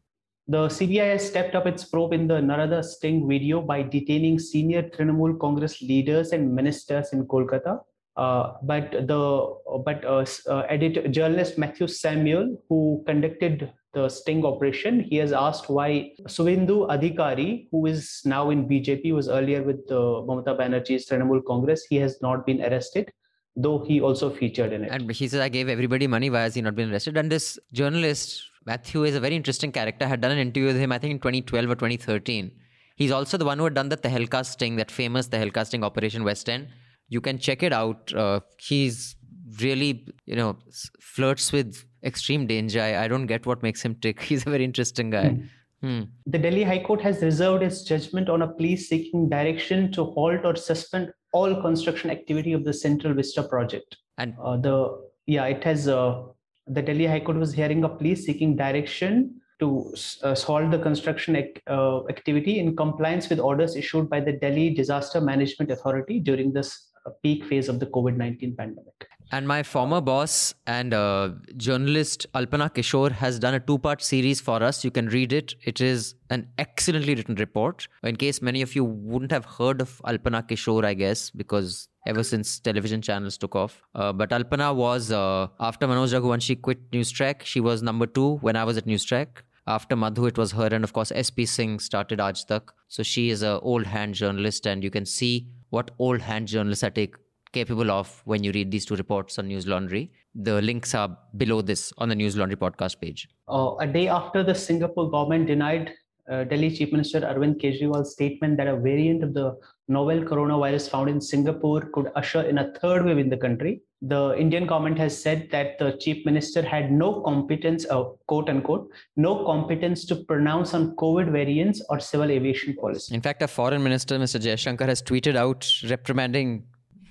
The 0.47 0.67
CBI 0.67 1.13
has 1.13 1.27
stepped 1.27 1.55
up 1.55 1.65
its 1.65 1.83
probe 1.85 2.13
in 2.13 2.27
the 2.27 2.39
Narada 2.39 2.83
Sting 2.83 3.27
video 3.27 3.61
by 3.61 3.81
detaining 3.81 4.37
senior 4.37 4.83
Trinamool 4.83 5.39
Congress 5.39 5.81
leaders 5.81 6.33
and 6.33 6.53
ministers 6.53 7.13
in 7.13 7.25
Kolkata. 7.25 7.79
Uh, 8.15 8.53
but 8.61 8.91
the 8.91 9.55
but 9.83 10.05
uh, 10.05 10.23
uh, 10.47 10.59
editor 10.69 11.07
journalist 11.07 11.57
Matthew 11.57 11.87
Samuel, 11.87 12.61
who 12.69 13.03
conducted 13.07 13.73
the 13.93 14.07
sting 14.07 14.45
operation, 14.45 15.01
he 15.01 15.17
has 15.17 15.31
asked 15.31 15.67
why 15.67 16.11
Suvendu 16.27 16.87
Adhikari, 16.89 17.67
who 17.71 17.87
is 17.87 18.21
now 18.23 18.51
in 18.51 18.69
BJP, 18.69 19.13
was 19.13 19.27
earlier 19.27 19.63
with 19.63 19.81
uh, 19.89 20.21
Mamata 20.29 20.57
Banerjee's 20.57 21.09
Trinamool 21.09 21.43
Congress, 21.45 21.85
he 21.89 21.95
has 21.97 22.21
not 22.21 22.45
been 22.45 22.61
arrested, 22.61 23.11
though 23.55 23.83
he 23.83 23.99
also 23.99 24.29
featured 24.29 24.71
in 24.71 24.83
it. 24.83 24.91
And 24.91 25.11
he 25.11 25.27
says, 25.27 25.41
I 25.41 25.49
gave 25.49 25.67
everybody 25.67 26.07
money. 26.07 26.29
Why 26.29 26.41
has 26.41 26.53
he 26.53 26.61
not 26.61 26.75
been 26.75 26.91
arrested? 26.91 27.17
And 27.17 27.31
this 27.31 27.57
journalist, 27.73 28.43
Matthew, 28.65 29.03
is 29.03 29.15
a 29.15 29.19
very 29.19 29.35
interesting 29.35 29.71
character. 29.71 30.05
I 30.05 30.09
had 30.09 30.21
done 30.21 30.31
an 30.31 30.39
interview 30.39 30.67
with 30.67 30.77
him, 30.77 30.91
I 30.91 30.97
think 30.97 31.11
in 31.11 31.19
2012 31.19 31.69
or 31.69 31.75
2013. 31.75 32.51
He's 32.95 33.11
also 33.11 33.37
the 33.37 33.45
one 33.45 33.57
who 33.57 33.65
had 33.65 33.73
done 33.73 33.89
the 33.89 33.97
Tehelka 33.97 34.45
sting, 34.45 34.77
that 34.77 34.89
famous 34.89 35.27
Tehelka 35.27 35.65
sting 35.65 35.83
Operation 35.83 36.23
West 36.23 36.49
End. 36.49 36.67
You 37.09 37.21
can 37.21 37.37
check 37.37 37.61
it 37.61 37.73
out. 37.73 38.13
Uh, 38.13 38.39
he's 38.57 39.15
really, 39.61 40.07
you 40.25 40.35
know, 40.35 40.57
flirts 40.99 41.51
with 41.51 41.85
extreme 42.03 42.47
danger. 42.47 42.81
I, 42.81 43.03
I 43.03 43.07
don't 43.07 43.27
get 43.27 43.45
what 43.45 43.61
makes 43.61 43.81
him 43.81 43.95
tick. 43.95 44.21
He's 44.29 44.45
a 44.45 44.49
very 44.49 44.63
interesting 44.63 45.09
guy. 45.09 45.37
Hmm. 45.81 46.03
The 46.25 46.39
Delhi 46.39 46.63
High 46.63 46.83
Court 46.83 47.01
has 47.01 47.21
reserved 47.21 47.61
its 47.63 47.83
judgment 47.83 48.29
on 48.29 48.41
a 48.41 48.47
plea 48.47 48.75
seeking 48.75 49.29
direction 49.29 49.91
to 49.93 50.05
halt 50.05 50.45
or 50.45 50.55
suspend 50.55 51.11
all 51.33 51.61
construction 51.61 52.09
activity 52.09 52.53
of 52.53 52.63
the 52.63 52.73
Central 52.73 53.13
Vista 53.13 53.43
project. 53.43 53.97
And 54.17 54.35
Uh, 54.41 54.57
the 54.57 55.05
yeah, 55.27 55.45
it 55.45 55.63
has 55.63 55.87
uh, 55.87 56.23
the 56.67 56.81
Delhi 56.81 57.05
High 57.05 57.19
Court 57.19 57.37
was 57.37 57.53
hearing 57.53 57.83
a 57.83 57.89
plea 57.89 58.15
seeking 58.15 58.55
direction 58.55 59.41
to 59.59 59.93
uh, 60.23 60.35
halt 60.35 60.71
the 60.71 60.79
construction 60.79 61.35
ac- 61.35 61.61
uh, 61.67 62.05
activity 62.07 62.59
in 62.59 62.75
compliance 62.75 63.29
with 63.29 63.39
orders 63.39 63.75
issued 63.75 64.09
by 64.09 64.19
the 64.19 64.33
Delhi 64.33 64.71
Disaster 64.71 65.21
Management 65.21 65.71
Authority 65.71 66.19
during 66.19 66.51
this 66.51 66.91
uh, 67.05 67.11
peak 67.23 67.45
phase 67.45 67.69
of 67.69 67.79
the 67.79 67.85
COVID 67.85 68.17
nineteen 68.17 68.55
pandemic. 68.55 69.07
And 69.31 69.47
my 69.47 69.63
former 69.63 70.01
boss 70.01 70.53
and 70.67 70.93
uh, 70.93 71.29
journalist 71.57 72.27
Alpana 72.35 72.71
Kishore 72.71 73.11
has 73.11 73.39
done 73.39 73.55
a 73.55 73.59
two 73.59 73.79
part 73.79 74.03
series 74.03 74.39
for 74.39 74.61
us. 74.61 74.83
You 74.83 74.91
can 74.91 75.07
read 75.07 75.33
it. 75.33 75.55
It 75.63 75.81
is 75.81 76.13
an 76.29 76.47
excellently 76.59 77.15
written 77.15 77.33
report. 77.35 77.87
In 78.03 78.17
case 78.17 78.41
many 78.41 78.61
of 78.61 78.75
you 78.75 78.83
wouldn't 78.83 79.31
have 79.31 79.45
heard 79.45 79.81
of 79.81 79.99
Alpana 80.05 80.47
Kishore, 80.47 80.85
I 80.85 80.93
guess, 80.93 81.31
because 81.31 81.87
ever 82.05 82.23
since 82.23 82.59
television 82.59 83.01
channels 83.01 83.37
took 83.37 83.55
off. 83.55 83.81
Uh, 83.95 84.13
but 84.13 84.29
Alpana 84.29 84.75
was, 84.75 85.11
uh, 85.11 85.47
after 85.59 85.87
Manoj 85.87 86.13
Raghuvanshi 86.13 86.61
quit 86.61 86.91
Newstrack, 86.91 87.43
she 87.43 87.59
was 87.59 87.81
number 87.81 88.05
two 88.05 88.37
when 88.37 88.55
I 88.55 88.63
was 88.63 88.77
at 88.77 88.85
Newstrack. 88.85 89.27
After 89.67 89.95
Madhu, 89.95 90.27
it 90.27 90.37
was 90.37 90.51
her, 90.51 90.67
and 90.67 90.83
of 90.83 90.93
course, 90.93 91.11
SP 91.17 91.49
Singh 91.49 91.79
started 91.79 92.19
Aaj 92.19 92.45
Tak. 92.45 92.71
So 92.87 93.01
she 93.01 93.29
is 93.31 93.41
a 93.41 93.59
old 93.61 93.87
hand 93.87 94.13
journalist, 94.13 94.67
and 94.67 94.83
you 94.83 94.91
can 94.91 95.05
see 95.05 95.47
what 95.71 95.89
old 95.97 96.21
hand 96.21 96.47
journalists 96.47 96.83
are 96.83 96.91
take, 96.91 97.15
capable 97.51 97.89
of 97.89 98.21
when 98.25 98.43
you 98.43 98.51
read 98.51 98.69
these 98.69 98.85
two 98.85 98.95
reports 98.95 99.39
on 99.39 99.47
News 99.47 99.65
Laundry. 99.65 100.11
The 100.35 100.61
links 100.61 100.93
are 100.93 101.17
below 101.37 101.61
this 101.61 101.91
on 101.97 102.09
the 102.09 102.15
News 102.15 102.37
Laundry 102.37 102.57
podcast 102.57 102.99
page. 102.99 103.27
Uh, 103.47 103.75
a 103.79 103.87
day 103.87 104.07
after 104.07 104.43
the 104.43 104.53
Singapore 104.53 105.09
government 105.09 105.47
denied 105.47 105.93
uh, 106.31 106.43
Delhi 106.43 106.75
Chief 106.75 106.91
Minister 106.91 107.21
Arvind 107.21 107.61
Kejriwal's 107.61 108.13
statement 108.13 108.57
that 108.57 108.67
a 108.67 108.75
variant 108.75 109.23
of 109.23 109.33
the 109.33 109.57
novel 109.87 110.21
coronavirus 110.21 110.89
found 110.89 111.09
in 111.09 111.21
Singapore 111.21 111.81
could 111.93 112.11
usher 112.15 112.41
in 112.41 112.57
a 112.57 112.73
third 112.73 113.05
wave 113.05 113.17
in 113.17 113.29
the 113.29 113.37
country, 113.37 113.81
the 114.01 114.35
Indian 114.37 114.65
government 114.65 114.97
has 114.97 115.19
said 115.19 115.47
that 115.51 115.79
the 115.79 115.97
Chief 115.97 116.25
Minister 116.25 116.61
had 116.61 116.91
no 116.91 117.21
competence, 117.21 117.85
uh, 117.89 118.03
quote 118.27 118.49
unquote, 118.49 118.89
no 119.15 119.45
competence 119.45 120.05
to 120.05 120.15
pronounce 120.15 120.73
on 120.73 120.95
COVID 120.95 121.31
variants 121.31 121.81
or 121.89 121.99
civil 121.99 122.31
aviation 122.31 122.75
policy. 122.75 123.13
In 123.15 123.21
fact, 123.21 123.41
our 123.41 123.47
foreign 123.47 123.83
minister, 123.83 124.17
Mr. 124.17 124.39
Jaishankar, 124.39 124.87
has 124.87 125.01
tweeted 125.01 125.35
out 125.35 125.67
reprimanding 125.89 126.63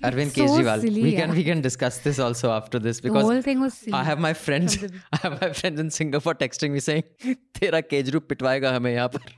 Arvind 0.04 0.32
So 0.36 0.44
Kejriwal. 0.48 0.82
silly, 0.82 1.02
we 1.04 1.12
can 1.16 1.30
yeah. 1.30 1.36
we 1.36 1.44
can 1.44 1.62
discuss 1.62 1.98
this 2.04 2.20
also 2.26 2.52
after 2.58 2.80
this 2.80 3.00
The 3.00 3.10
because 3.10 3.24
whole 3.24 3.42
thing 3.42 3.60
was 3.60 3.74
silly. 3.80 3.94
I 3.94 4.04
have 4.10 4.20
my 4.26 4.34
friends 4.34 4.76
From 4.78 4.88
the- 4.88 5.02
I 5.14 5.18
have 5.24 5.42
my 5.42 5.50
friends 5.62 5.80
in 5.86 5.90
Singapore 5.96 6.36
texting 6.44 6.72
me 6.78 6.84
saying 6.90 7.04
तेरा 7.60 7.82
केजरू 7.94 8.20
पिटवाएगा 8.30 8.72
हमें 8.76 8.92
यहाँ 8.94 9.10
पर 9.16 9.36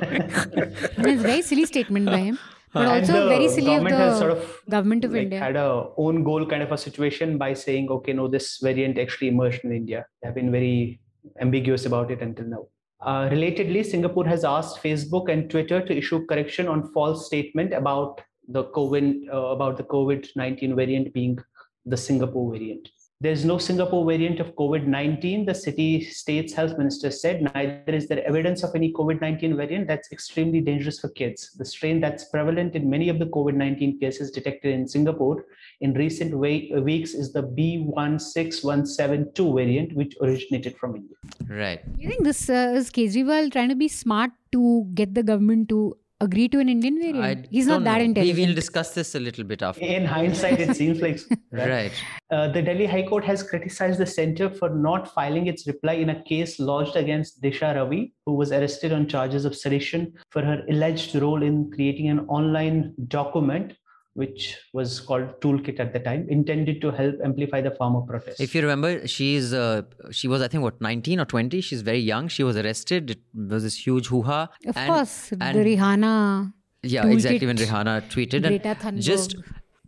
And 0.00 1.06
it's 1.10 1.20
a 1.24 1.26
very 1.26 1.42
silly 1.42 1.66
statement 1.66 2.06
by 2.06 2.18
him. 2.30 2.38
But 2.72 2.82
And 2.82 2.90
also 2.90 3.12
the 3.22 3.28
very 3.28 3.48
silly 3.52 3.74
of 3.74 3.82
government 3.84 3.96
the 3.96 4.02
has 4.08 4.18
sort 4.18 4.32
of 4.32 4.50
government 4.74 5.04
of 5.04 5.12
like 5.12 5.22
India. 5.22 5.38
had 5.44 5.56
a 5.56 5.68
own 6.06 6.22
goal 6.26 6.44
kind 6.46 6.62
of 6.66 6.72
a 6.72 6.78
situation 6.78 7.36
by 7.38 7.48
saying, 7.62 7.88
okay, 7.90 8.12
no, 8.12 8.26
this 8.34 8.50
variant 8.66 8.98
actually 9.04 9.28
emerged 9.28 9.64
in 9.64 9.72
India. 9.72 10.02
They 10.22 10.28
have 10.28 10.34
been 10.36 10.52
very 10.52 11.00
ambiguous 11.40 11.86
about 11.86 12.10
it 12.16 12.22
until 12.22 12.46
now. 12.46 12.60
Uh, 13.00 13.28
relatedly, 13.30 13.84
Singapore 13.84 14.26
has 14.26 14.44
asked 14.44 14.82
Facebook 14.84 15.32
and 15.32 15.48
Twitter 15.50 15.80
to 15.90 15.96
issue 15.96 16.20
correction 16.26 16.68
on 16.68 16.84
false 16.98 17.26
statement 17.26 17.72
about 17.72 18.20
the 18.47 18.65
COVID 18.65 19.33
uh, 19.33 19.47
about 19.55 19.77
the 19.77 19.83
COVID 19.83 20.27
nineteen 20.35 20.75
variant 20.75 21.13
being 21.13 21.39
the 21.85 21.97
Singapore 21.97 22.51
variant. 22.51 22.89
There's 23.21 23.45
no 23.45 23.57
Singapore 23.57 24.05
variant 24.05 24.41
of 24.41 24.53
COVID 24.55 24.87
19, 24.87 25.45
the 25.45 25.55
city 25.55 26.03
state's 26.03 26.51
health 26.51 26.77
minister 26.77 27.09
said. 27.09 27.41
Neither 27.41 27.81
is 27.87 28.09
there 28.09 28.21
evidence 28.27 28.61
of 28.61 28.75
any 28.75 28.91
COVID 28.91 29.21
19 29.21 29.55
variant 29.55 29.87
that's 29.87 30.11
extremely 30.11 30.59
dangerous 30.59 30.99
for 30.99 31.07
kids. 31.07 31.51
The 31.57 31.63
strain 31.63 32.01
that's 32.01 32.25
prevalent 32.25 32.75
in 32.75 32.89
many 32.89 33.07
of 33.07 33.19
the 33.19 33.27
COVID 33.27 33.55
19 33.55 34.01
cases 34.01 34.31
detected 34.31 34.73
in 34.73 34.85
Singapore 34.85 35.45
in 35.79 35.93
recent 35.93 36.37
weeks 36.37 37.13
is 37.13 37.31
the 37.31 37.43
B16172 37.43 39.55
variant, 39.55 39.95
which 39.95 40.17
originated 40.21 40.75
from 40.77 40.97
India. 40.97 41.15
Right. 41.47 41.79
You 41.97 42.09
think 42.09 42.25
this 42.25 42.49
uh, 42.49 42.73
is 42.75 42.91
Kejriwal 42.91 43.49
trying 43.49 43.69
to 43.69 43.75
be 43.75 43.87
smart 43.87 44.31
to 44.51 44.89
get 44.93 45.15
the 45.15 45.23
government 45.23 45.69
to 45.69 45.95
agree 46.21 46.47
to 46.49 46.59
an 46.59 46.69
Indian 46.69 46.99
variant? 46.99 47.45
I 47.45 47.47
He's 47.51 47.67
not 47.67 47.83
that 47.83 47.97
know. 47.97 48.03
intelligent. 48.05 48.37
We 48.37 48.45
will 48.45 48.55
discuss 48.55 48.91
this 48.93 49.15
a 49.15 49.19
little 49.19 49.43
bit 49.43 49.61
after. 49.61 49.81
In 49.81 50.05
hindsight, 50.05 50.59
it 50.59 50.75
seems 50.75 51.01
like 51.01 51.19
Right. 51.51 51.91
Uh, 52.31 52.47
the 52.49 52.61
Delhi 52.61 52.85
High 52.85 53.03
Court 53.03 53.23
has 53.25 53.43
criticized 53.43 53.99
the 53.99 54.05
center 54.05 54.49
for 54.49 54.69
not 54.69 55.13
filing 55.13 55.47
its 55.47 55.67
reply 55.67 55.93
in 55.93 56.09
a 56.09 56.23
case 56.23 56.59
lodged 56.59 56.95
against 56.95 57.41
Disha 57.41 57.75
Ravi, 57.75 58.13
who 58.25 58.33
was 58.33 58.51
arrested 58.51 58.93
on 58.93 59.07
charges 59.07 59.45
of 59.45 59.55
sedition 59.55 60.13
for 60.31 60.41
her 60.41 60.63
alleged 60.69 61.15
role 61.15 61.43
in 61.43 61.71
creating 61.71 62.09
an 62.09 62.19
online 62.27 62.93
document 63.07 63.73
which 64.15 64.57
was 64.73 64.99
called 65.01 65.29
toolkit 65.41 65.79
at 65.79 65.91
the 65.93 65.99
time 65.99 66.25
intended 66.29 66.79
to 66.81 66.89
help 66.89 67.15
amplify 67.23 67.61
the 67.61 67.71
farmer 67.71 68.01
protest 68.01 68.39
If 68.39 68.55
you 68.55 68.61
remember, 68.61 69.07
she's 69.07 69.53
uh, 69.53 69.81
she 70.11 70.27
was 70.27 70.41
I 70.41 70.47
think 70.47 70.63
what 70.63 70.79
19 70.81 71.19
or 71.19 71.25
20. 71.25 71.61
She's 71.61 71.81
very 71.81 71.99
young. 71.99 72.29
She 72.29 72.43
was 72.43 72.57
arrested. 72.57 73.11
It 73.11 73.19
was 73.33 73.63
this 73.63 73.75
huge 73.85 74.07
hoo 74.07 74.21
ha. 74.23 74.47
of 74.65 74.75
course, 74.75 75.29
the 75.29 75.43
and- 75.43 75.57
Rihanna. 75.57 76.53
Yeah, 76.83 77.03
toolkit, 77.03 77.13
exactly. 77.13 77.47
When 77.47 77.57
Rihanna 77.57 78.09
tweeted, 78.09 78.43
Greta 78.47 78.77
and 78.83 79.01
just 79.01 79.35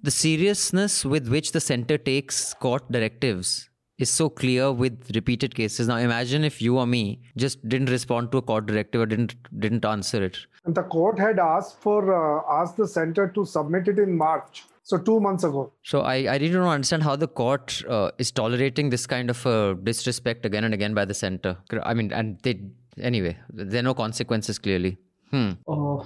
the 0.01 0.11
seriousness 0.11 1.05
with 1.05 1.27
which 1.27 1.51
the 1.51 1.59
center 1.59 1.97
takes 1.97 2.53
court 2.55 2.91
directives 2.91 3.66
is 3.97 4.09
so 4.09 4.29
clear 4.29 4.71
with 4.71 5.11
repeated 5.15 5.55
cases. 5.55 5.87
Now, 5.87 5.97
imagine 5.97 6.43
if 6.43 6.61
you 6.61 6.77
or 6.77 6.85
me 6.85 7.19
just 7.35 7.67
didn't 7.67 7.89
respond 7.89 8.31
to 8.31 8.37
a 8.37 8.41
court 8.41 8.67
directive 8.67 9.01
or 9.01 9.05
didn't 9.05 9.35
didn't 9.59 9.85
answer 9.85 10.23
it. 10.23 10.37
And 10.65 10.75
the 10.75 10.83
court 10.83 11.19
had 11.19 11.39
asked 11.39 11.81
for 11.81 12.01
uh, 12.13 12.61
asked 12.61 12.77
the 12.77 12.87
center 12.87 13.27
to 13.29 13.45
submit 13.45 13.87
it 13.87 13.99
in 13.99 14.17
March, 14.17 14.63
so 14.83 14.97
two 14.97 15.19
months 15.19 15.43
ago. 15.43 15.71
So 15.83 16.01
I, 16.01 16.15
I 16.23 16.37
really 16.37 16.51
don't 16.51 16.67
understand 16.67 17.03
how 17.03 17.15
the 17.15 17.27
court 17.27 17.83
uh, 17.89 18.11
is 18.17 18.31
tolerating 18.31 18.89
this 18.89 19.07
kind 19.07 19.29
of 19.29 19.45
uh, 19.45 19.73
disrespect 19.73 20.45
again 20.45 20.63
and 20.63 20.73
again 20.73 20.93
by 20.93 21.05
the 21.05 21.13
center. 21.13 21.57
I 21.83 21.93
mean, 21.93 22.11
and 22.11 22.37
they 22.43 22.61
anyway, 22.99 23.37
there 23.49 23.79
are 23.79 23.83
no 23.83 23.93
consequences 23.93 24.59
clearly. 24.59 24.97
Hmm. 25.31 25.51
uh, 25.67 26.05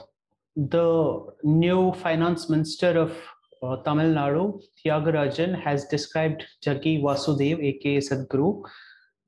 the 0.56 1.28
new 1.44 1.94
finance 1.94 2.50
minister 2.50 2.98
of 2.98 3.16
uh, 3.62 3.78
Tamil 3.84 4.14
Nadu, 4.14 4.62
Thiagarajan, 4.84 5.60
has 5.62 5.86
described 5.86 6.46
Jaggi 6.66 7.02
Vasudev, 7.02 7.64
aka 7.64 7.98
Sadhguru, 7.98 8.64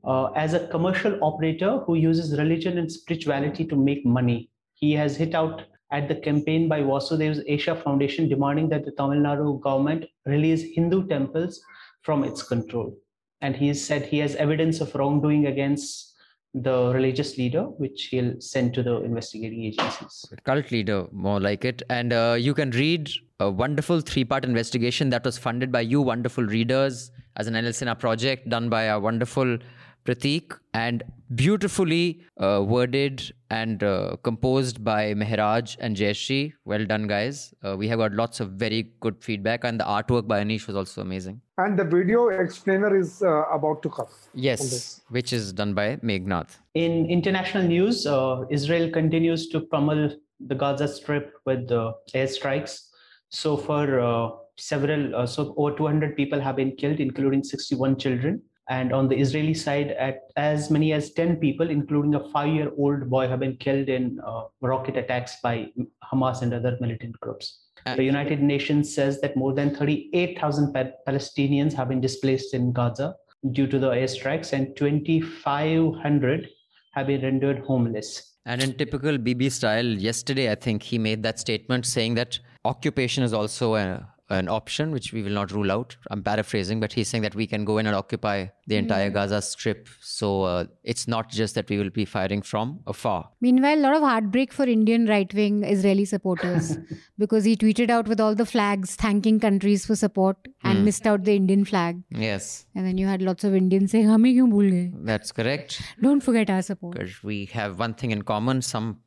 uh, 0.03 0.25
as 0.35 0.53
a 0.53 0.67
commercial 0.67 1.17
operator 1.23 1.79
who 1.85 1.95
uses 1.95 2.37
religion 2.37 2.77
and 2.77 2.91
spirituality 2.91 3.65
to 3.65 3.75
make 3.75 4.05
money. 4.05 4.49
He 4.73 4.93
has 4.93 5.15
hit 5.15 5.35
out 5.35 5.63
at 5.91 6.07
the 6.07 6.15
campaign 6.15 6.67
by 6.67 6.81
Vasudev's 6.81 7.41
Isha 7.47 7.75
Foundation 7.75 8.27
demanding 8.27 8.69
that 8.69 8.83
the 8.85 8.91
Tamil 8.91 9.19
Nadu 9.19 9.61
government 9.61 10.05
release 10.25 10.63
Hindu 10.75 11.07
temples 11.07 11.61
from 12.01 12.23
its 12.23 12.41
control. 12.43 12.97
And 13.41 13.55
he 13.55 13.73
said 13.73 14.03
he 14.03 14.19
has 14.19 14.35
evidence 14.35 14.81
of 14.81 14.93
wrongdoing 14.95 15.47
against 15.47 16.15
the 16.53 16.91
religious 16.93 17.37
leader, 17.37 17.63
which 17.63 18.07
he'll 18.11 18.39
send 18.39 18.73
to 18.75 18.83
the 18.83 19.01
investigating 19.03 19.63
agencies. 19.65 20.25
cult 20.43 20.71
leader 20.71 21.07
more 21.11 21.39
like 21.39 21.65
it 21.65 21.81
and 21.89 22.13
uh, 22.13 22.35
you 22.39 22.53
can 22.53 22.69
read 22.71 23.09
a 23.43 23.51
wonderful 23.51 24.01
three 24.01 24.23
part 24.23 24.45
investigation 24.45 25.09
that 25.09 25.23
was 25.29 25.37
funded 25.37 25.71
by 25.71 25.81
you 25.81 26.01
wonderful 26.01 26.45
readers 26.57 27.11
as 27.35 27.47
an 27.47 27.53
NL 27.53 27.73
Sena 27.73 27.95
project 27.95 28.49
done 28.49 28.69
by 28.69 28.89
our 28.89 28.99
wonderful 28.99 29.57
Pratik 30.05 30.57
and 30.73 31.03
beautifully 31.33 32.21
uh, 32.37 32.61
worded 32.65 33.21
and 33.49 33.83
uh, 33.83 34.17
composed 34.21 34.83
by 34.83 35.13
Mehraj 35.13 35.77
and 35.79 35.95
Jayashri. 35.95 36.51
Well 36.65 36.85
done, 36.85 37.07
guys. 37.07 37.53
Uh, 37.63 37.77
we 37.77 37.87
have 37.87 37.99
got 37.99 38.11
lots 38.11 38.41
of 38.41 38.49
very 38.51 38.91
good 38.99 39.23
feedback, 39.23 39.63
and 39.63 39.79
the 39.79 39.85
artwork 39.85 40.27
by 40.27 40.43
Anish 40.43 40.67
was 40.67 40.75
also 40.75 41.01
amazing. 41.01 41.39
And 41.57 41.79
the 41.79 41.85
video 41.85 42.27
explainer 42.27 42.93
is 42.97 43.23
uh, 43.23 43.43
about 43.43 43.81
to 43.83 43.89
come. 43.89 44.07
Yes, 44.33 45.01
which 45.09 45.31
is 45.31 45.53
done 45.53 45.73
by 45.73 45.95
Meghnath. 45.97 46.57
In 46.73 47.05
international 47.05 47.63
news, 47.63 48.05
uh, 48.05 48.43
Israel 48.49 48.91
continues 48.91 49.47
to 49.49 49.61
pummel 49.61 50.13
the 50.41 50.55
Gaza 50.55 50.89
Strip 50.89 51.33
with 51.45 51.71
uh, 51.71 51.93
airstrikes. 52.13 52.89
So 53.33 53.57
far, 53.57 53.99
uh, 53.99 54.29
several, 54.57 55.15
uh, 55.15 55.25
so 55.25 55.55
over 55.57 55.75
200 55.75 56.15
people 56.15 56.39
have 56.39 56.55
been 56.55 56.75
killed, 56.75 56.99
including 56.99 57.43
61 57.43 57.97
children. 57.97 58.41
And 58.69 58.93
on 58.93 59.09
the 59.09 59.17
Israeli 59.17 59.55
side, 59.55 59.89
at 59.91 60.19
as 60.37 60.69
many 60.69 60.93
as 60.93 61.11
10 61.13 61.37
people, 61.37 61.69
including 61.69 62.15
a 62.15 62.29
five-year-old 62.29 63.09
boy, 63.09 63.27
have 63.27 63.39
been 63.39 63.57
killed 63.57 63.89
in 63.89 64.21
uh, 64.25 64.43
rocket 64.61 64.95
attacks 64.97 65.37
by 65.41 65.67
Hamas 66.03 66.43
and 66.43 66.53
other 66.53 66.77
militant 66.79 67.19
groups. 67.19 67.59
Uh, 67.85 67.95
the 67.95 68.03
United 68.03 68.41
Nations 68.41 68.93
says 68.93 69.19
that 69.21 69.35
more 69.35 69.53
than 69.53 69.75
38,000 69.75 70.71
pa- 70.71 70.91
Palestinians 71.05 71.73
have 71.73 71.89
been 71.89 71.99
displaced 71.99 72.53
in 72.53 72.71
Gaza 72.71 73.15
due 73.51 73.67
to 73.67 73.79
the 73.79 73.89
airstrikes, 73.89 74.53
and 74.53 74.73
2,500 74.77 76.49
have 76.91 77.07
been 77.07 77.21
rendered 77.21 77.65
homeless. 77.65 78.35
And 78.45 78.61
in 78.61 78.73
typical 78.75 79.17
BB 79.17 79.51
style, 79.51 79.85
yesterday 79.85 80.51
I 80.51 80.55
think 80.55 80.83
he 80.83 80.97
made 80.97 81.23
that 81.23 81.39
statement 81.39 81.85
saying 81.85 82.15
that 82.15 82.39
occupation 82.65 83.23
is 83.23 83.33
also 83.33 83.75
a, 83.75 84.07
an 84.29 84.47
option, 84.47 84.91
which 84.91 85.11
we 85.13 85.21
will 85.21 85.31
not 85.31 85.51
rule 85.51 85.71
out. 85.71 85.95
I'm 86.09 86.23
paraphrasing, 86.23 86.79
but 86.79 86.93
he's 86.93 87.07
saying 87.09 87.21
that 87.23 87.35
we 87.35 87.45
can 87.45 87.65
go 87.65 87.77
in 87.77 87.85
and 87.85 87.95
occupy 87.95 88.47
the 88.67 88.77
entire 88.77 89.09
Gaza 89.09 89.41
Strip. 89.41 89.87
So 90.01 90.43
uh, 90.43 90.65
it's 90.83 91.07
not 91.07 91.29
just 91.29 91.55
that 91.55 91.69
we 91.69 91.77
will 91.77 91.89
be 91.89 92.05
firing 92.05 92.41
from 92.41 92.79
afar. 92.87 93.29
Meanwhile, 93.41 93.77
a 93.79 93.81
lot 93.81 93.95
of 93.95 94.01
heartbreak 94.01 94.53
for 94.53 94.63
Indian 94.63 95.05
right 95.07 95.31
wing 95.33 95.63
Israeli 95.63 96.05
supporters 96.05 96.77
because 97.17 97.43
he 97.43 97.55
tweeted 97.57 97.89
out 97.89 98.07
with 98.07 98.19
all 98.21 98.33
the 98.33 98.45
flags 98.45 98.95
thanking 98.95 99.39
countries 99.39 99.85
for 99.85 99.95
support 99.95 100.37
and 100.63 100.85
missed 100.85 101.05
out 101.05 101.25
the 101.25 101.35
Indian 101.35 101.65
flag. 101.65 102.01
Yes, 102.09 102.65
And 102.73 102.87
then 102.87 102.97
you 102.97 103.05
had 103.07 103.21
lots 103.21 103.43
of 103.43 103.53
Indians 103.53 103.91
saying, 103.91 104.07
Hame 104.07 104.23
kyun 104.23 104.51
bhul 104.53 104.69
gaye? 104.71 104.91
that's 105.11 105.31
correct. 105.33 105.81
Don't 106.01 106.21
forget 106.21 106.49
our 106.49 106.61
support. 106.61 106.93
Because 106.97 107.21
we 107.23 107.45
have 107.47 107.77
one 107.77 107.93
thing 107.93 108.11
in 108.11 108.21
common: 108.21 108.61
some 108.61 108.99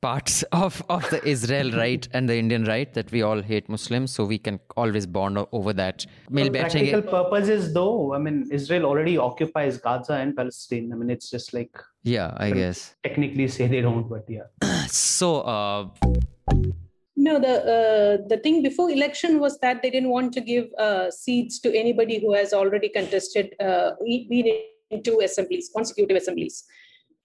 parts 0.00 0.42
of, 0.52 0.82
of 0.88 1.08
the 1.10 1.24
Israel 1.26 1.70
right 1.72 2.06
and 2.12 2.28
the 2.28 2.36
Indian 2.36 2.64
right 2.64 2.92
that 2.94 3.10
we 3.10 3.22
all 3.22 3.42
hate 3.42 3.68
Muslims, 3.68 4.12
so 4.12 4.24
we 4.24 4.38
can 4.38 4.60
always 4.76 5.06
bond 5.06 5.38
over 5.52 5.72
that. 5.72 6.06
For 6.32 6.50
practical 6.50 7.02
purposes, 7.02 7.72
though, 7.72 8.14
I 8.14 8.18
mean, 8.18 8.48
Israel 8.50 8.86
already 8.86 9.18
occupies 9.18 9.78
Gaza 9.78 10.14
and 10.14 10.36
Palestine. 10.36 10.90
I 10.92 10.96
mean, 10.96 11.10
it's 11.10 11.30
just 11.30 11.54
like 11.54 11.76
yeah, 12.02 12.34
I 12.36 12.50
guess 12.50 12.94
technically 13.02 13.48
say 13.48 13.66
they 13.66 13.80
don't, 13.80 14.08
but 14.08 14.24
yeah. 14.28 14.46
so. 14.86 15.40
Uh, 15.42 15.88
no, 17.18 17.40
the 17.40 17.54
uh, 17.76 18.28
the 18.28 18.36
thing 18.36 18.62
before 18.62 18.90
election 18.90 19.40
was 19.40 19.58
that 19.60 19.82
they 19.82 19.90
didn't 19.90 20.10
want 20.10 20.32
to 20.34 20.40
give 20.40 20.66
uh, 20.78 21.10
seats 21.10 21.58
to 21.60 21.74
anybody 21.74 22.20
who 22.20 22.34
has 22.34 22.52
already 22.52 22.88
contested. 22.88 23.54
Uh, 23.58 23.92
been 24.00 25.02
two 25.02 25.20
assemblies, 25.20 25.70
consecutive 25.74 26.16
assemblies. 26.16 26.64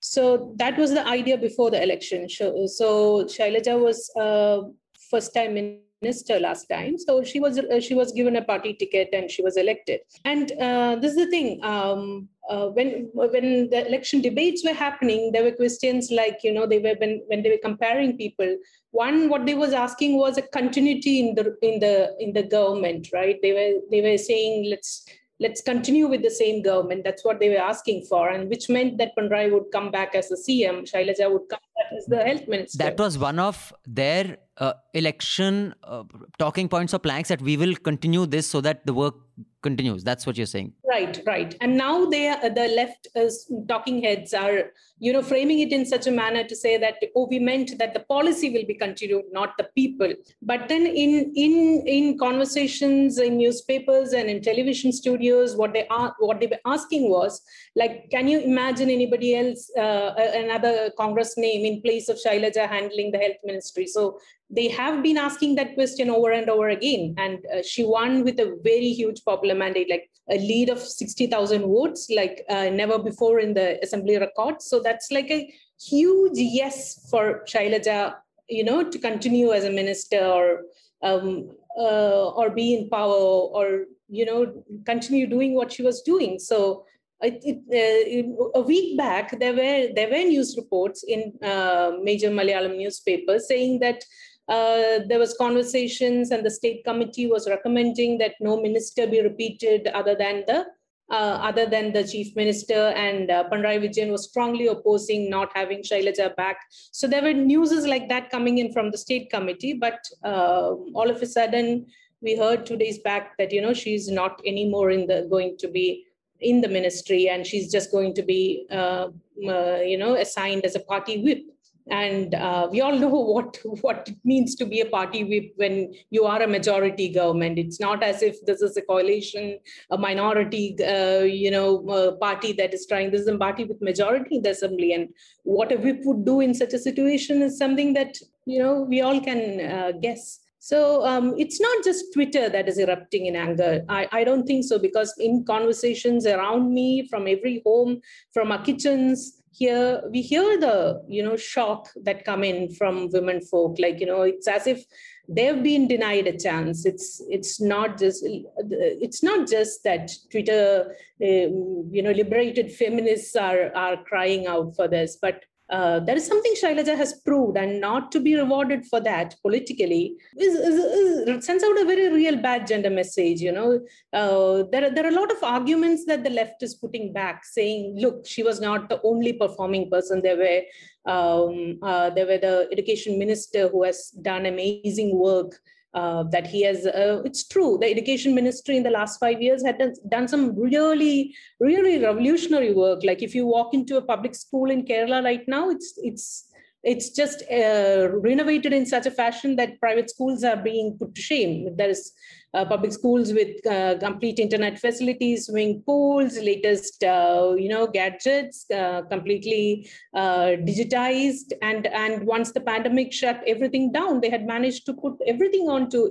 So 0.02 0.54
that 0.58 0.78
was 0.78 0.92
the 0.92 1.08
idea 1.08 1.38
before 1.38 1.72
the 1.72 1.82
election. 1.82 2.28
So, 2.28 2.68
so 2.68 3.24
Shailaja 3.26 3.80
was 3.80 4.12
uh, 4.20 4.62
first 5.10 5.34
time 5.34 5.54
minister 6.02 6.40
last 6.40 6.66
time, 6.66 6.98
so 6.98 7.24
she 7.24 7.40
was 7.40 7.60
uh, 7.60 7.80
she 7.80 7.94
was 7.94 8.12
given 8.12 8.36
a 8.36 8.42
party 8.44 8.74
ticket 8.74 9.10
and 9.14 9.30
she 9.30 9.44
was 9.44 9.56
elected. 9.56 10.00
And 10.26 10.52
uh, 10.54 10.96
this 10.96 11.12
is 11.12 11.18
the 11.18 11.30
thing. 11.30 11.64
Um, 11.64 12.28
uh, 12.50 12.70
when 12.70 13.10
when 13.14 13.70
the 13.70 13.88
election 13.88 14.20
debates 14.20 14.66
were 14.66 14.74
happening, 14.74 15.32
there 15.32 15.44
were 15.44 15.52
questions 15.52 16.10
like 16.12 16.40
you 16.44 16.52
know 16.52 16.66
they 16.66 16.80
were 16.80 16.96
when 16.98 17.22
when 17.28 17.44
they 17.44 17.52
were 17.52 17.62
comparing 17.64 18.18
people 18.18 18.58
one 18.92 19.30
what 19.30 19.46
they 19.46 19.54
was 19.54 19.74
asking 19.74 20.18
was 20.18 20.38
a 20.38 20.42
continuity 20.42 21.20
in 21.20 21.36
the 21.36 21.56
in 21.62 21.80
the 21.80 22.16
in 22.20 22.34
the 22.34 22.44
government 22.44 23.08
right 23.14 23.38
they 23.42 23.54
were 23.54 23.80
they 23.90 24.02
were 24.02 24.18
saying 24.18 24.70
let's 24.70 25.06
let's 25.42 25.60
continue 25.60 26.08
with 26.08 26.22
the 26.22 26.30
same 26.30 26.62
government. 26.62 27.04
That's 27.04 27.26
what 27.26 27.40
they 27.40 27.50
were 27.50 27.66
asking 27.74 28.06
for. 28.06 28.30
And 28.30 28.48
which 28.48 28.70
meant 28.70 29.00
that 29.00 29.16
Pinarayi 29.18 29.52
would 29.52 29.72
come 29.72 29.90
back 29.90 30.14
as 30.14 30.30
the 30.30 30.36
cm 30.36 30.90
shailaja 30.92 31.32
would 31.34 31.50
come 31.50 31.60
back 31.82 31.98
as 31.98 32.06
the 32.06 32.24
health 32.30 32.48
minister 32.48 32.78
that 32.84 32.98
was 33.06 33.18
one 33.18 33.40
of 33.40 33.74
their 33.86 34.38
uh, 34.58 34.74
election 34.94 35.74
uh, 35.84 36.04
talking 36.38 36.70
points 36.70 36.94
or 36.94 37.00
planks 37.00 37.30
that 37.30 37.42
we 37.42 37.58
will 37.58 37.76
continue 37.76 38.26
this 38.26 38.48
so 38.48 38.62
that 38.62 38.86
the 38.86 38.94
work 38.94 39.16
continues. 39.62 40.04
That's 40.04 40.26
what 40.26 40.38
you're 40.38 40.46
saying. 40.46 40.74
Right, 40.88 41.22
right. 41.26 41.56
And 41.62 41.78
now 41.78 42.06
they 42.06 42.28
are, 42.28 42.50
the 42.50 42.68
left 42.76 43.08
is 43.16 43.52
talking 43.68 44.02
heads 44.04 44.34
are, 44.34 44.72
you 45.00 45.14
know, 45.14 45.22
framing 45.22 45.60
it 45.60 45.72
in 45.72 45.86
such 45.86 46.08
a 46.08 46.12
manner 46.12 46.44
to 46.44 46.56
say 46.56 46.78
that 46.78 46.96
oh, 47.16 47.28
we 47.28 47.40
meant 47.40 47.78
that 47.78 47.94
the 47.94 48.00
policy 48.02 48.50
will 48.50 48.66
be 48.66 48.74
continued, 48.74 49.26
not 49.32 49.58
the 49.58 49.68
people. 49.76 50.14
But 50.42 50.68
then 50.68 50.86
in 50.86 51.32
in 51.36 51.84
in 51.86 52.18
conversations 52.18 53.18
in 53.18 53.38
newspapers 53.38 54.14
and 54.14 54.30
in 54.30 54.42
television 54.42 54.92
studios, 54.92 55.56
what 55.56 55.74
they 55.74 55.88
are 55.88 56.16
what 56.20 56.40
they 56.40 56.48
were 56.48 56.60
asking 56.66 57.10
was 57.10 57.42
like, 57.76 58.10
can 58.12 58.28
you 58.28 58.42
imagine 58.42 58.90
anybody 58.90 59.36
else, 59.36 59.72
uh, 59.78 60.14
another 60.18 60.92
Congress 60.98 61.38
name 61.38 61.66
in 61.72 61.82
place 61.82 62.10
of 62.10 62.20
Shailaja 62.24 62.68
handling 62.68 63.12
the 63.12 63.18
health 63.18 63.42
ministry. 63.44 63.88
So 63.88 64.20
they 64.50 64.68
have 64.70 65.02
been 65.02 65.18
asking 65.18 65.56
that 65.56 65.74
question 65.76 66.10
over 66.10 66.32
and 66.32 66.50
over 66.50 66.70
again. 66.70 67.16
And 67.18 67.40
uh, 67.54 67.62
she 67.64 67.84
won 67.84 68.24
with 68.24 68.40
a 68.40 68.58
very 68.64 68.92
huge 68.92 69.24
popular 69.24 69.56
mandate, 69.56 69.90
like 69.90 70.10
a 70.30 70.38
lead 70.38 70.70
of 70.70 70.80
60,000 70.80 71.62
votes, 71.62 72.10
like 72.16 72.44
uh, 72.50 72.70
never 72.70 73.00
before 73.00 73.40
in 73.40 73.54
the 73.54 73.82
assembly 73.84 74.18
records. 74.18 74.66
So 74.66 74.82
that's 74.82 75.12
like 75.12 75.32
a 75.32 75.54
huge 75.80 76.38
yes 76.38 77.08
for 77.10 77.44
Shailaja, 77.48 78.16
you 78.50 78.64
know, 78.64 78.90
to 78.90 79.00
continue 79.00 79.52
as 79.52 79.64
a 79.64 79.72
minister 79.72 80.24
or 80.26 80.62
um, 81.04 81.52
uh, 81.78 82.30
or 82.30 82.50
be 82.50 82.76
in 82.76 82.90
power 82.90 83.14
or 83.14 83.86
you 84.10 84.26
know 84.26 84.64
continue 84.86 85.26
doing 85.26 85.56
what 85.56 85.72
she 85.72 85.84
was 85.84 86.02
doing. 86.02 86.38
So 86.38 86.86
it, 87.22 87.42
it, 87.44 88.50
uh, 88.56 88.60
a 88.60 88.62
week 88.62 88.98
back 88.98 89.40
there 89.40 89.54
were 89.54 89.94
there 89.96 90.10
were 90.10 90.24
news 90.24 90.56
reports 90.58 91.04
in 91.04 91.34
uh, 91.44 91.92
major 92.02 92.30
Malayalam 92.30 92.78
newspapers 92.78 93.48
saying 93.48 93.80
that 93.80 94.04
uh, 94.48 95.00
there 95.08 95.20
was 95.20 95.36
conversations 95.38 96.32
and 96.32 96.46
the 96.46 96.52
state 96.52 96.84
committee 96.84 97.28
was 97.28 97.48
recommending 97.48 98.18
that 98.18 98.34
no 98.40 98.62
minister 98.62 99.08
be 99.08 99.22
repeated 99.22 99.88
other 99.88 100.16
than 100.16 100.44
the 100.48 100.66
uh, 101.12 101.38
other 101.50 101.66
than 101.66 101.92
the 101.92 102.04
chief 102.08 102.36
minister 102.36 102.88
and 103.06 103.30
uh, 103.30 103.44
Pinarayi 103.52 103.84
Vijayan 103.84 104.12
was 104.12 104.30
strongly 104.30 104.68
opposing 104.68 105.30
not 105.30 105.52
having 105.54 105.82
Shailaja 105.84 106.36
back. 106.38 106.58
So 106.92 107.06
there 107.06 107.22
were 107.22 107.34
newses 107.34 107.86
like 107.86 108.08
that 108.08 108.30
coming 108.30 108.60
in 108.60 108.72
from 108.72 108.92
the 108.92 108.98
state 108.98 109.30
committee, 109.30 109.74
but 109.74 110.00
uh, 110.24 110.72
all 110.94 111.10
of 111.10 111.22
a 111.22 111.26
sudden 111.26 111.86
we 112.22 112.38
heard 112.38 112.66
two 112.66 112.78
days 112.78 113.00
back 113.00 113.38
that 113.38 113.52
you 113.52 113.62
know 113.62 113.74
she's 113.74 114.10
not 114.10 114.42
anymore 114.46 114.92
in 114.92 115.08
the 115.08 115.28
going 115.30 115.58
to 115.58 115.68
be 115.68 116.06
in 116.42 116.62
the 116.62 116.68
ministry 116.68 117.30
and 117.30 117.46
she's 117.46 117.72
just 117.72 117.92
going 117.92 118.14
to 118.16 118.24
be 118.24 118.66
uh, 118.72 119.08
uh, 119.48 119.78
you 119.78 119.98
know 119.98 120.16
assigned 120.16 120.66
as 120.66 120.76
a 120.76 120.80
party 120.80 121.24
whip. 121.24 121.44
And 121.90 122.36
uh, 122.36 122.70
we 122.72 122.80
all 122.80 122.98
know 122.98 123.10
what 123.34 123.58
what 123.82 124.08
it 124.08 124.18
means 124.24 124.56
to 124.56 124.66
be 124.66 124.82
a 124.82 124.86
party 124.86 125.24
whip 125.24 125.54
when 125.56 125.94
you 126.10 126.26
are 126.26 126.42
a 126.42 126.48
majority 126.48 127.10
government. 127.10 127.58
It's 127.58 127.80
not 127.80 128.04
as 128.04 128.22
if 128.22 128.44
this 128.46 128.62
is 128.62 128.78
a 128.78 128.82
coalition 128.82 129.58
a 129.90 129.98
minority 129.98 130.76
uh, 130.84 131.24
you 131.24 131.52
know 131.52 131.88
uh, 131.90 132.12
party 132.14 132.54
that 132.54 132.74
is 132.74 132.86
trying 132.86 133.12
this 133.12 133.22
is 133.22 133.28
a 133.28 133.38
party 133.38 133.64
with 133.64 133.82
majority 133.82 134.38
in 134.38 134.44
the 134.44 134.52
assembly. 134.52 134.94
And 134.94 135.10
what 135.44 135.72
a 135.72 135.78
whip 135.78 136.02
would 136.06 136.24
do 136.26 136.40
in 136.40 136.54
such 136.54 136.74
a 136.74 136.80
situation 136.80 137.42
is 137.42 137.58
something 137.58 137.94
that 137.94 138.18
you 138.46 138.60
know 138.60 138.82
we 138.82 139.02
all 139.02 139.20
can 139.20 139.42
uh, 139.62 139.92
guess 139.94 140.41
so 140.64 141.04
um, 141.08 141.34
it's 141.40 141.60
not 141.60 141.84
just 141.84 142.14
Twitter 142.14 142.48
that 142.48 142.70
is 142.70 142.78
erupting 142.78 143.26
in 143.26 143.36
anger. 143.36 143.84
I, 143.90 144.08
I 144.12 144.24
don't 144.24 144.46
think 144.46 144.64
so 144.64 144.78
because 144.78 145.12
in 145.18 145.44
conversations 145.44 146.28
around 146.28 146.72
me, 146.72 147.08
from 147.08 147.28
every 147.28 147.64
home, 147.66 148.00
from 148.32 148.52
our 148.52 148.62
kitchens, 148.62 149.42
here 149.52 150.04
we 150.12 150.22
hear 150.22 150.60
the 150.60 151.04
you 151.10 151.24
know 151.24 151.36
shock 151.36 151.90
that 152.04 152.26
come 152.26 152.44
in 152.44 152.76
from 152.76 153.10
women 153.10 153.42
folk. 153.42 153.78
Like 153.80 154.00
you 154.00 154.06
know, 154.06 154.22
it's 154.22 154.48
as 154.48 154.68
if 154.68 154.86
they've 155.28 155.64
been 155.64 155.88
denied 155.88 156.28
a 156.28 156.38
chance. 156.38 156.86
It's 156.86 157.24
it's 157.28 157.60
not 157.60 157.98
just 157.98 158.24
it's 158.24 159.24
not 159.24 159.50
just 159.50 159.84
that 159.84 160.12
Twitter, 160.30 160.96
um, 161.24 161.90
you 161.92 162.04
know, 162.04 162.12
liberated 162.12 162.72
feminists 162.72 163.36
are 163.36 163.76
are 163.76 164.04
crying 164.04 164.46
out 164.46 164.76
for 164.76 164.88
this, 164.88 165.18
but 165.20 165.44
uh, 165.72 166.00
that 166.02 166.18
is 166.18 166.28
something 166.28 166.54
Shailaja 166.62 166.98
has 166.98 167.22
proved, 167.26 167.58
and 167.58 167.80
not 167.80 168.12
to 168.12 168.20
be 168.20 168.36
rewarded 168.36 168.86
for 168.86 169.00
that 169.00 169.36
politically 169.42 170.18
is, 170.38 170.56
is, 170.56 170.80
is 170.80 171.46
sends 171.46 171.64
out 171.64 171.80
a 171.80 171.86
very 171.86 172.12
real 172.12 172.36
bad 172.36 172.68
gender 172.68 172.90
message. 172.90 173.40
You 173.40 173.54
know, 173.54 173.80
uh, 174.12 174.64
there 174.72 174.86
are 174.86 174.90
there 174.90 175.06
are 175.06 175.14
a 175.16 175.20
lot 175.20 175.32
of 175.32 175.42
arguments 175.44 176.06
that 176.06 176.24
the 176.26 176.30
left 176.30 176.62
is 176.62 176.76
putting 176.76 177.14
back, 177.14 177.46
saying, 177.46 177.96
"Look, 177.98 178.28
she 178.28 178.44
was 178.44 178.60
not 178.60 178.90
the 178.90 179.00
only 179.04 179.34
performing 179.34 179.90
person. 179.90 180.22
There 180.22 180.38
were 180.38 180.62
um, 181.06 181.80
uh, 181.82 182.10
there 182.10 182.28
were 182.28 182.38
the 182.38 182.68
education 182.72 183.18
minister 183.18 183.70
who 183.70 183.84
has 183.84 184.10
done 184.10 184.46
amazing 184.46 185.18
work." 185.18 185.58
Uh, 185.94 186.24
that 186.24 186.48
he 186.48 186.64
has 186.64 186.86
uh, 186.86 187.22
it's 187.26 187.48
true 187.48 187.78
the 187.80 187.88
education 187.88 188.34
ministry 188.34 188.78
in 188.78 188.84
the 188.84 188.90
last 188.90 189.20
five 189.20 189.42
years 189.42 189.64
had 189.64 189.78
done, 189.78 189.94
done 190.10 190.28
some 190.28 190.56
really 190.58 191.36
really 191.60 192.00
revolutionary 192.00 192.74
work 192.74 193.04
like 193.04 193.22
if 193.22 193.36
you 193.36 193.46
walk 193.46 193.74
into 193.74 193.98
a 193.98 194.02
public 194.02 194.34
school 194.36 194.70
in 194.70 194.86
kerala 194.86 195.24
right 195.24 195.48
now 195.48 195.70
it's 195.70 195.94
it's 195.98 196.52
it's 196.84 197.10
just 197.10 197.44
uh, 197.52 198.10
renovated 198.12 198.74
in 198.74 198.86
such 198.86 199.06
a 199.06 199.12
fashion 199.12 199.56
that 199.56 199.80
private 199.80 200.10
schools 200.10 200.44
are 200.44 200.58
being 200.58 200.98
put 200.98 201.14
to 201.14 201.22
shame. 201.22 201.76
There 201.76 201.90
is 201.90 202.12
uh, 202.54 202.66
public 202.66 202.92
schools 202.92 203.34
with 203.34 203.66
uh, 203.66 203.98
complete 204.00 204.40
internet 204.40 204.80
facilities, 204.80 205.46
swimming 205.46 205.82
pools, 205.86 206.38
latest 206.38 207.04
uh, 207.04 207.54
you 207.58 207.70
know 207.70 207.88
gadgets, 207.88 208.70
uh, 208.72 209.02
completely 209.10 209.90
uh, 210.16 210.56
digitized. 210.70 211.54
And 211.62 211.88
and 211.88 212.26
once 212.26 212.52
the 212.52 212.62
pandemic 212.62 213.14
shut 213.14 213.42
everything 213.48 213.92
down, 213.92 214.22
they 214.22 214.30
had 214.30 214.46
managed 214.46 214.86
to 214.88 214.94
put 214.94 215.14
everything 215.26 215.70
onto 215.70 216.10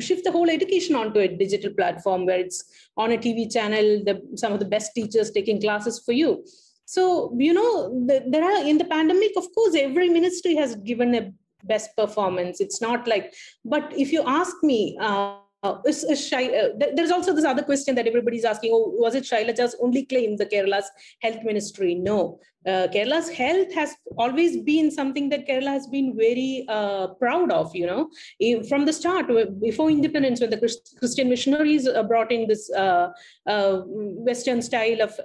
shift 0.00 0.24
the 0.24 0.32
whole 0.32 0.50
education 0.50 0.94
onto 0.94 1.20
a 1.20 1.28
digital 1.28 1.72
platform 1.72 2.26
where 2.26 2.38
it's 2.38 2.64
on 2.96 3.12
a 3.12 3.18
TV 3.18 3.52
channel. 3.52 4.02
The, 4.04 4.22
some 4.36 4.52
of 4.52 4.60
the 4.60 4.66
best 4.66 4.94
teachers 4.94 5.30
taking 5.30 5.60
classes 5.60 6.02
for 6.04 6.12
you 6.12 6.44
so, 6.88 7.36
you 7.36 7.52
know, 7.52 7.90
the, 8.06 8.24
there 8.26 8.42
are 8.42 8.66
in 8.66 8.78
the 8.78 8.86
pandemic, 8.86 9.32
of 9.36 9.44
course, 9.54 9.74
every 9.74 10.08
ministry 10.08 10.54
has 10.54 10.74
given 10.74 11.14
a 11.14 11.30
best 11.64 11.94
performance. 11.98 12.62
It's 12.62 12.80
not 12.80 13.06
like, 13.06 13.34
but 13.62 13.92
if 13.94 14.10
you 14.10 14.22
ask 14.26 14.56
me, 14.62 14.96
uh, 15.62 15.78
is, 15.86 16.04
is 16.04 16.26
Shai, 16.26 16.46
uh, 16.46 16.68
there's 16.94 17.10
also 17.10 17.34
this 17.34 17.44
other 17.44 17.62
question 17.62 17.94
that 17.96 18.06
everybody's 18.06 18.44
asking 18.44 18.70
oh, 18.72 18.90
was 18.90 19.14
it 19.14 19.24
Shailaja's 19.24 19.74
only 19.80 20.04
claim, 20.04 20.36
the 20.36 20.46
Kerala's 20.46 20.90
health 21.20 21.42
ministry? 21.44 21.94
No. 21.94 22.38
Uh, 22.66 22.86
Kerala's 22.88 23.28
health 23.28 23.72
has 23.74 23.94
always 24.16 24.58
been 24.58 24.90
something 24.90 25.28
that 25.30 25.48
Kerala 25.48 25.68
has 25.68 25.86
been 25.86 26.16
very 26.16 26.64
uh, 26.68 27.08
proud 27.08 27.50
of, 27.50 27.74
you 27.74 27.86
know. 27.86 28.10
From 28.68 28.84
the 28.84 28.92
start, 28.92 29.26
before 29.60 29.90
independence, 29.90 30.40
when 30.40 30.50
the 30.50 30.78
Christian 30.98 31.28
missionaries 31.28 31.88
uh, 31.88 32.02
brought 32.02 32.30
in 32.30 32.46
this 32.46 32.70
uh, 32.72 33.08
Western 33.46 34.62
style 34.62 35.02
of 35.02 35.18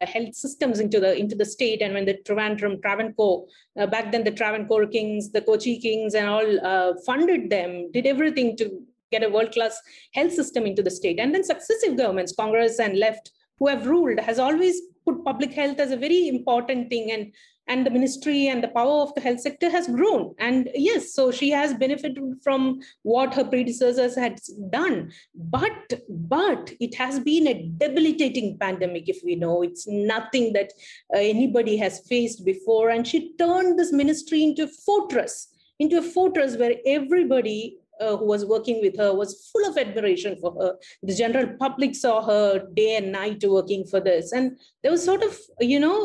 health 0.00 0.34
systems 0.34 0.78
into 0.78 1.00
the 1.00 1.16
into 1.16 1.34
the 1.34 1.44
state 1.44 1.82
and 1.82 1.92
when 1.92 2.04
the 2.04 2.14
Trivandrum 2.24 2.80
Travancore 2.80 3.46
uh, 3.76 3.84
back 3.84 4.12
then 4.12 4.22
the 4.22 4.30
Travancore 4.30 4.86
kings 4.86 5.32
the 5.32 5.40
Kochi 5.40 5.80
kings 5.80 6.14
and 6.14 6.28
all 6.28 6.64
uh, 6.64 6.92
funded 7.04 7.50
them 7.50 7.90
did 7.90 8.06
everything 8.06 8.56
to 8.58 8.80
get 9.10 9.22
a 9.22 9.28
world 9.28 9.52
class 9.52 9.80
health 10.14 10.32
system 10.32 10.66
into 10.66 10.82
the 10.82 10.90
state. 10.90 11.18
And 11.18 11.34
then 11.34 11.44
successive 11.44 11.96
governments 11.96 12.34
congress 12.34 12.78
and 12.78 12.98
left 12.98 13.32
who 13.58 13.68
have 13.68 13.86
ruled 13.86 14.20
has 14.20 14.38
always 14.38 14.80
put 15.04 15.24
public 15.24 15.52
health 15.52 15.80
as 15.80 15.90
a 15.90 15.96
very 15.96 16.28
important 16.28 16.90
thing. 16.90 17.10
And 17.12 17.32
and 17.70 17.84
the 17.84 17.90
ministry 17.90 18.48
and 18.48 18.62
the 18.62 18.68
power 18.68 19.02
of 19.02 19.14
the 19.14 19.20
health 19.20 19.40
sector 19.40 19.68
has 19.68 19.86
grown. 19.88 20.34
And 20.38 20.70
yes 20.74 21.12
so 21.12 21.30
she 21.30 21.50
has 21.50 21.74
benefited 21.74 22.18
from 22.42 22.80
what 23.02 23.34
her 23.34 23.44
predecessors 23.44 24.16
had 24.16 24.40
done. 24.70 25.12
But 25.34 26.00
but 26.08 26.72
it 26.80 26.94
has 26.94 27.20
been 27.20 27.46
a 27.46 27.70
debilitating 27.76 28.56
pandemic 28.58 29.08
if 29.08 29.20
we 29.22 29.34
know. 29.34 29.62
It's 29.62 29.86
nothing 29.86 30.54
that 30.54 30.72
uh, 31.14 31.18
anybody 31.18 31.76
has 31.76 32.00
faced 32.08 32.44
before. 32.44 32.88
And 32.88 33.06
she 33.06 33.34
turned 33.36 33.78
this 33.78 33.92
ministry 33.92 34.42
into 34.42 34.64
a 34.64 34.68
fortress 34.68 35.48
into 35.78 35.98
a 35.98 36.02
fortress 36.02 36.56
where 36.56 36.74
everybody 36.86 37.78
uh, 38.00 38.16
who 38.16 38.26
was 38.26 38.44
working 38.44 38.80
with 38.80 38.96
her 38.96 39.14
was 39.14 39.50
full 39.52 39.68
of 39.68 39.76
admiration 39.78 40.36
for 40.40 40.52
her. 40.52 40.76
The 41.02 41.14
general 41.14 41.56
public 41.58 41.94
saw 41.94 42.24
her 42.24 42.66
day 42.74 42.96
and 42.96 43.12
night 43.12 43.42
working 43.46 43.84
for 43.84 44.00
this. 44.00 44.32
And 44.32 44.58
there 44.82 44.92
was 44.92 45.04
sort 45.04 45.22
of, 45.22 45.38
you 45.60 45.80
know, 45.80 45.98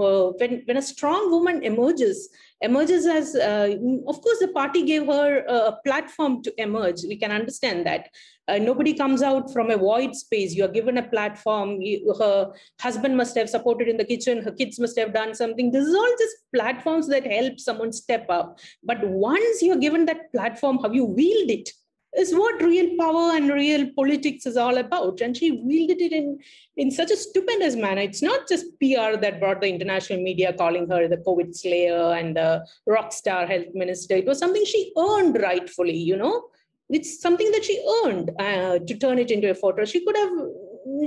uh, 0.00 0.32
when, 0.38 0.62
when 0.66 0.76
a 0.76 0.82
strong 0.82 1.30
woman 1.30 1.62
emerges, 1.62 2.28
emerges 2.60 3.06
as, 3.06 3.34
uh, 3.34 3.76
of 4.06 4.20
course, 4.20 4.38
the 4.38 4.48
party 4.48 4.82
gave 4.82 5.06
her 5.06 5.38
a 5.46 5.76
platform 5.84 6.42
to 6.42 6.52
emerge. 6.60 7.02
We 7.08 7.16
can 7.16 7.32
understand 7.32 7.86
that. 7.86 8.08
Uh, 8.48 8.58
nobody 8.58 8.92
comes 8.92 9.22
out 9.22 9.52
from 9.52 9.70
a 9.70 9.76
void 9.76 10.14
space. 10.14 10.54
You 10.54 10.64
are 10.64 10.68
given 10.68 10.98
a 10.98 11.08
platform. 11.08 11.80
You, 11.80 12.14
her 12.18 12.52
husband 12.80 13.16
must 13.16 13.36
have 13.36 13.48
supported 13.48 13.88
in 13.88 13.96
the 13.96 14.04
kitchen. 14.04 14.42
Her 14.42 14.50
kids 14.50 14.78
must 14.78 14.98
have 14.98 15.14
done 15.14 15.34
something. 15.34 15.70
This 15.70 15.86
is 15.86 15.94
all 15.94 16.14
just 16.18 16.36
platforms 16.54 17.06
that 17.08 17.26
help 17.26 17.60
someone 17.60 17.92
step 17.92 18.26
up. 18.28 18.58
But 18.82 18.98
once 19.04 19.62
you're 19.62 19.76
given 19.76 20.04
that 20.06 20.32
platform, 20.32 20.78
how 20.82 20.90
you 20.90 21.04
wield 21.04 21.50
it 21.50 21.70
is 22.16 22.34
what 22.34 22.60
real 22.62 22.96
power 22.98 23.36
and 23.36 23.50
real 23.50 23.88
politics 23.94 24.46
is 24.46 24.56
all 24.56 24.78
about. 24.78 25.20
And 25.20 25.36
she 25.36 25.52
wielded 25.52 26.00
it 26.00 26.12
in, 26.12 26.38
in 26.76 26.90
such 26.90 27.10
a 27.10 27.16
stupendous 27.16 27.76
manner. 27.76 28.02
It's 28.02 28.22
not 28.22 28.48
just 28.48 28.66
PR 28.80 29.16
that 29.20 29.38
brought 29.38 29.60
the 29.60 29.68
international 29.68 30.20
media 30.20 30.52
calling 30.52 30.88
her 30.90 31.06
the 31.08 31.18
COVID 31.18 31.54
slayer 31.54 32.14
and 32.14 32.36
the 32.36 32.66
rock 32.86 33.12
star 33.12 33.46
health 33.46 33.68
minister. 33.74 34.16
It 34.16 34.26
was 34.26 34.38
something 34.38 34.64
she 34.64 34.92
earned 34.96 35.40
rightfully, 35.40 35.96
you 35.96 36.16
know. 36.16 36.48
It's 36.88 37.20
something 37.20 37.50
that 37.52 37.64
she 37.64 37.80
earned 38.04 38.32
uh, 38.40 38.80
to 38.80 38.98
turn 38.98 39.18
it 39.18 39.30
into 39.30 39.50
a 39.50 39.54
photo. 39.54 39.84
She 39.84 40.04
could 40.04 40.16
have 40.16 40.32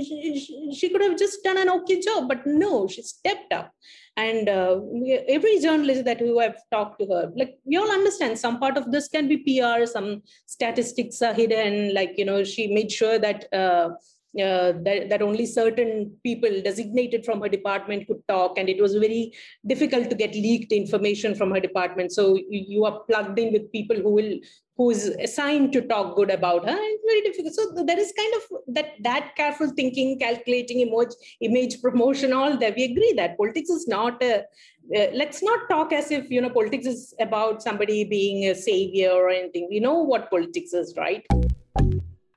she, 0.02 0.72
she 0.74 0.88
could 0.88 1.02
have 1.02 1.18
just 1.18 1.42
done 1.44 1.58
an 1.58 1.68
okay 1.68 2.00
job, 2.00 2.28
but 2.28 2.46
no, 2.46 2.88
she 2.88 3.02
stepped 3.02 3.52
up 3.52 3.70
and 4.16 4.48
uh, 4.48 4.80
every 5.28 5.58
journalist 5.58 6.04
that 6.04 6.20
who 6.20 6.38
have 6.38 6.56
talked 6.70 7.00
to 7.00 7.06
her 7.06 7.32
like 7.36 7.58
we 7.64 7.76
all 7.76 7.90
understand 7.90 8.38
some 8.38 8.58
part 8.60 8.76
of 8.76 8.90
this 8.92 9.08
can 9.08 9.26
be 9.26 9.38
pr 9.38 9.86
some 9.86 10.22
statistics 10.46 11.20
are 11.20 11.34
hidden 11.34 11.92
like 11.94 12.12
you 12.16 12.24
know 12.24 12.44
she 12.44 12.68
made 12.68 12.90
sure 12.90 13.18
that 13.18 13.52
uh, 13.52 13.90
that, 14.36 15.08
that 15.10 15.22
only 15.22 15.46
certain 15.46 16.12
people 16.24 16.50
designated 16.62 17.24
from 17.24 17.40
her 17.40 17.48
department 17.48 18.06
could 18.06 18.22
talk 18.28 18.58
and 18.58 18.68
it 18.68 18.80
was 18.80 18.94
very 18.94 19.32
difficult 19.66 20.10
to 20.10 20.16
get 20.16 20.34
leaked 20.34 20.72
information 20.72 21.34
from 21.34 21.52
her 21.52 21.60
department. 21.60 22.12
So 22.12 22.38
you, 22.48 22.84
are 22.84 23.00
plugged 23.08 23.38
in 23.38 23.52
with 23.52 23.70
people 23.72 23.96
who 23.96 24.10
will 24.10 24.38
who 24.76 24.90
is 24.90 25.06
assigned 25.22 25.72
to 25.72 25.80
talk 25.82 26.16
good 26.16 26.30
about 26.30 26.68
her. 26.68 26.76
It's 26.76 27.04
very 27.06 27.20
difficult. 27.20 27.54
So 27.54 27.84
there 27.84 27.98
is 27.98 28.12
kind 28.16 28.34
of 28.34 28.74
that 28.74 28.86
that 29.02 29.36
careful 29.36 29.70
thinking 29.70 30.18
calculating 30.18 30.80
image 30.80 31.14
image 31.40 31.80
promotion 31.80 32.32
all 32.32 32.58
that 32.58 32.74
we 32.74 32.84
agree 32.84 33.12
that 33.16 33.38
politics 33.38 33.70
is 33.70 33.86
not 33.86 34.20
a 34.22 34.40
uh, 34.40 35.06
let's 35.14 35.42
not 35.42 35.60
talk 35.70 35.92
as 35.92 36.10
if 36.10 36.28
you 36.28 36.40
know 36.40 36.50
politics 36.50 36.86
is 36.86 37.14
about 37.20 37.62
somebody 37.62 38.02
being 38.02 38.50
a 38.50 38.54
savior 38.54 39.10
or 39.12 39.30
anything. 39.30 39.68
We 39.70 39.78
know 39.78 39.98
what 40.02 40.28
politics 40.28 40.72
is 40.72 40.92
right 40.96 41.24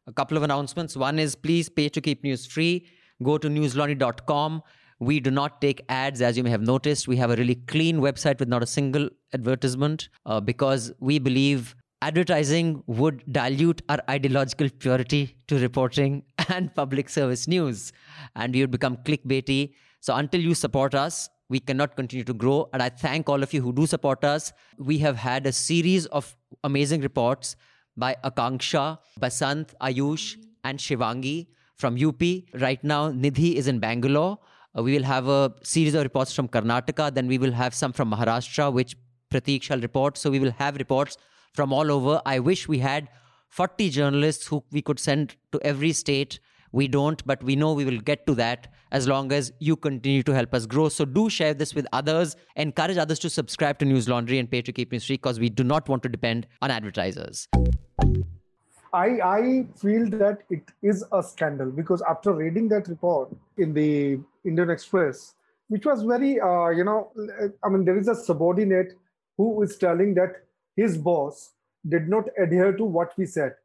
a 0.08 0.14
couple 0.14 0.38
of 0.38 0.44
announcements. 0.44 0.96
One 0.96 1.20
is 1.20 1.36
please 1.36 1.70
pay 1.70 1.90
to 1.90 2.02
keep 2.02 2.24
news 2.24 2.46
free. 2.46 2.88
Go 3.22 3.38
to 3.38 3.48
newslaundry.com. 3.48 4.64
We 5.00 5.20
do 5.20 5.30
not 5.30 5.62
take 5.62 5.84
ads, 5.90 6.22
as 6.22 6.38
you 6.38 6.44
may 6.44 6.50
have 6.50 6.62
noticed. 6.62 7.08
We 7.08 7.18
have 7.18 7.30
a 7.30 7.36
really 7.36 7.56
clean 7.56 8.00
website 8.00 8.40
with 8.40 8.48
not 8.48 8.64
a 8.64 8.68
single 8.68 9.10
advertisement 9.34 10.10
uh, 10.26 10.40
because 10.40 10.92
we 11.00 11.20
believe 11.20 11.76
advertising 12.02 12.84
would 12.88 13.24
dilute 13.32 13.82
our 13.90 14.00
ideological 14.10 14.70
purity 14.80 15.36
to 15.48 15.60
reporting 15.60 16.24
and 16.50 16.74
public 16.74 17.10
service 17.10 17.48
news. 17.48 17.92
And 18.36 18.54
we 18.54 18.62
would 18.62 18.72
become 18.72 18.98
clickbaity. 18.98 19.74
So 20.00 20.16
until 20.16 20.42
you 20.42 20.56
support 20.56 20.96
us, 20.96 21.30
we 21.50 21.60
cannot 21.60 21.96
continue 21.96 22.24
to 22.26 22.34
grow. 22.34 22.70
And 22.74 22.82
I 22.82 22.90
thank 22.90 23.30
all 23.30 23.44
of 23.44 23.54
you 23.54 23.62
who 23.62 23.74
do 23.74 23.86
support 23.86 24.24
us. 24.24 24.52
We 24.78 24.98
have 25.00 25.16
had 25.16 25.46
a 25.46 25.52
series 25.52 26.06
of 26.08 26.36
amazing 26.64 27.02
reports 27.02 27.56
by 27.98 28.16
Akanksha, 28.24 29.00
Basant, 29.20 29.74
Ayush, 29.82 30.36
and 30.64 30.80
Shivangi 30.80 31.48
from 31.76 31.98
UP. 32.04 32.22
Right 32.54 32.84
now, 32.84 33.12
Nidhi 33.12 33.56
is 33.56 33.68
in 33.68 33.80
Bangalore. 33.80 34.38
Uh, 34.78 34.84
we 34.84 34.94
will 34.94 35.04
have 35.04 35.28
a 35.28 35.54
series 35.64 35.96
of 35.96 36.04
reports 36.04 36.34
from 36.34 36.48
Karnataka. 36.48 37.14
Then 37.14 37.28
we 37.28 37.38
will 37.38 37.52
have 37.52 37.74
some 37.74 37.94
from 37.94 38.12
Maharashtra, 38.12 38.72
which 38.72 38.96
Pratik 39.32 39.64
shall 39.64 39.80
report. 39.80 40.18
So 40.18 40.30
we 40.30 40.40
will 40.40 40.52
have 40.52 40.76
reports 40.78 41.18
from 41.54 41.74
all 41.74 41.92
over. 41.92 42.22
I 42.26 42.40
wish 42.40 42.68
we 42.68 42.80
had 42.80 43.10
40 43.50 43.90
journalists 43.90 44.48
who 44.48 44.64
we 44.72 44.82
could 44.82 45.00
send 45.00 45.36
to 45.52 45.60
every 45.64 45.94
state. 45.94 46.40
We 46.72 46.88
don't, 46.88 47.26
but 47.26 47.42
we 47.44 47.56
know 47.56 47.74
we 47.74 47.86
will 47.86 48.00
get 48.00 48.28
to 48.28 48.36
that 48.36 48.74
as 48.92 49.08
long 49.08 49.32
as 49.32 49.52
you 49.60 49.76
continue 49.76 50.22
to 50.24 50.34
help 50.34 50.54
us 50.54 50.66
grow. 50.66 50.90
So 50.90 51.06
do 51.06 51.30
share 51.30 51.54
this 51.54 51.74
with 51.74 51.88
others. 51.94 52.36
Encourage 52.56 52.98
others 52.98 53.20
to 53.20 53.30
subscribe 53.30 53.80
to 53.80 53.86
News 53.86 54.08
Laundry 54.08 54.38
and 54.38 54.52
pay 54.52 54.62
to 54.62 54.72
keep 54.72 54.92
news 54.92 55.06
free 55.06 55.16
because 55.16 55.40
we 55.40 55.50
do 55.50 55.64
not 55.64 55.88
want 55.88 56.04
to 56.04 56.10
depend 56.10 56.46
on 56.62 56.70
advertisers. 56.70 57.48
I, 58.94 59.08
I 59.22 59.66
feel 59.76 60.10
that 60.12 60.44
it 60.50 60.64
is 60.82 61.04
a 61.12 61.22
scandal 61.22 61.72
because 61.72 62.02
after 62.02 62.34
reading 62.34 62.70
that 62.70 62.88
report 62.88 63.30
in 63.58 63.74
the 63.74 64.20
Indian 64.46 64.70
Express, 64.70 65.34
which 65.68 65.86
was 65.86 66.04
very, 66.04 66.40
uh, 66.40 66.70
you 66.70 66.84
know, 66.84 67.12
I 67.64 67.70
mean, 67.70 67.86
there 67.86 67.98
is 67.98 68.08
a 68.08 68.16
subordinate 68.16 68.94
who 69.38 69.62
is 69.62 69.78
telling 69.78 70.14
that 70.16 70.44
his 70.76 70.98
boss 70.98 71.52
did 71.88 72.08
not 72.08 72.26
adhere 72.38 72.72
to 72.74 72.84
what 72.84 73.18
we 73.18 73.26
said. 73.26 73.56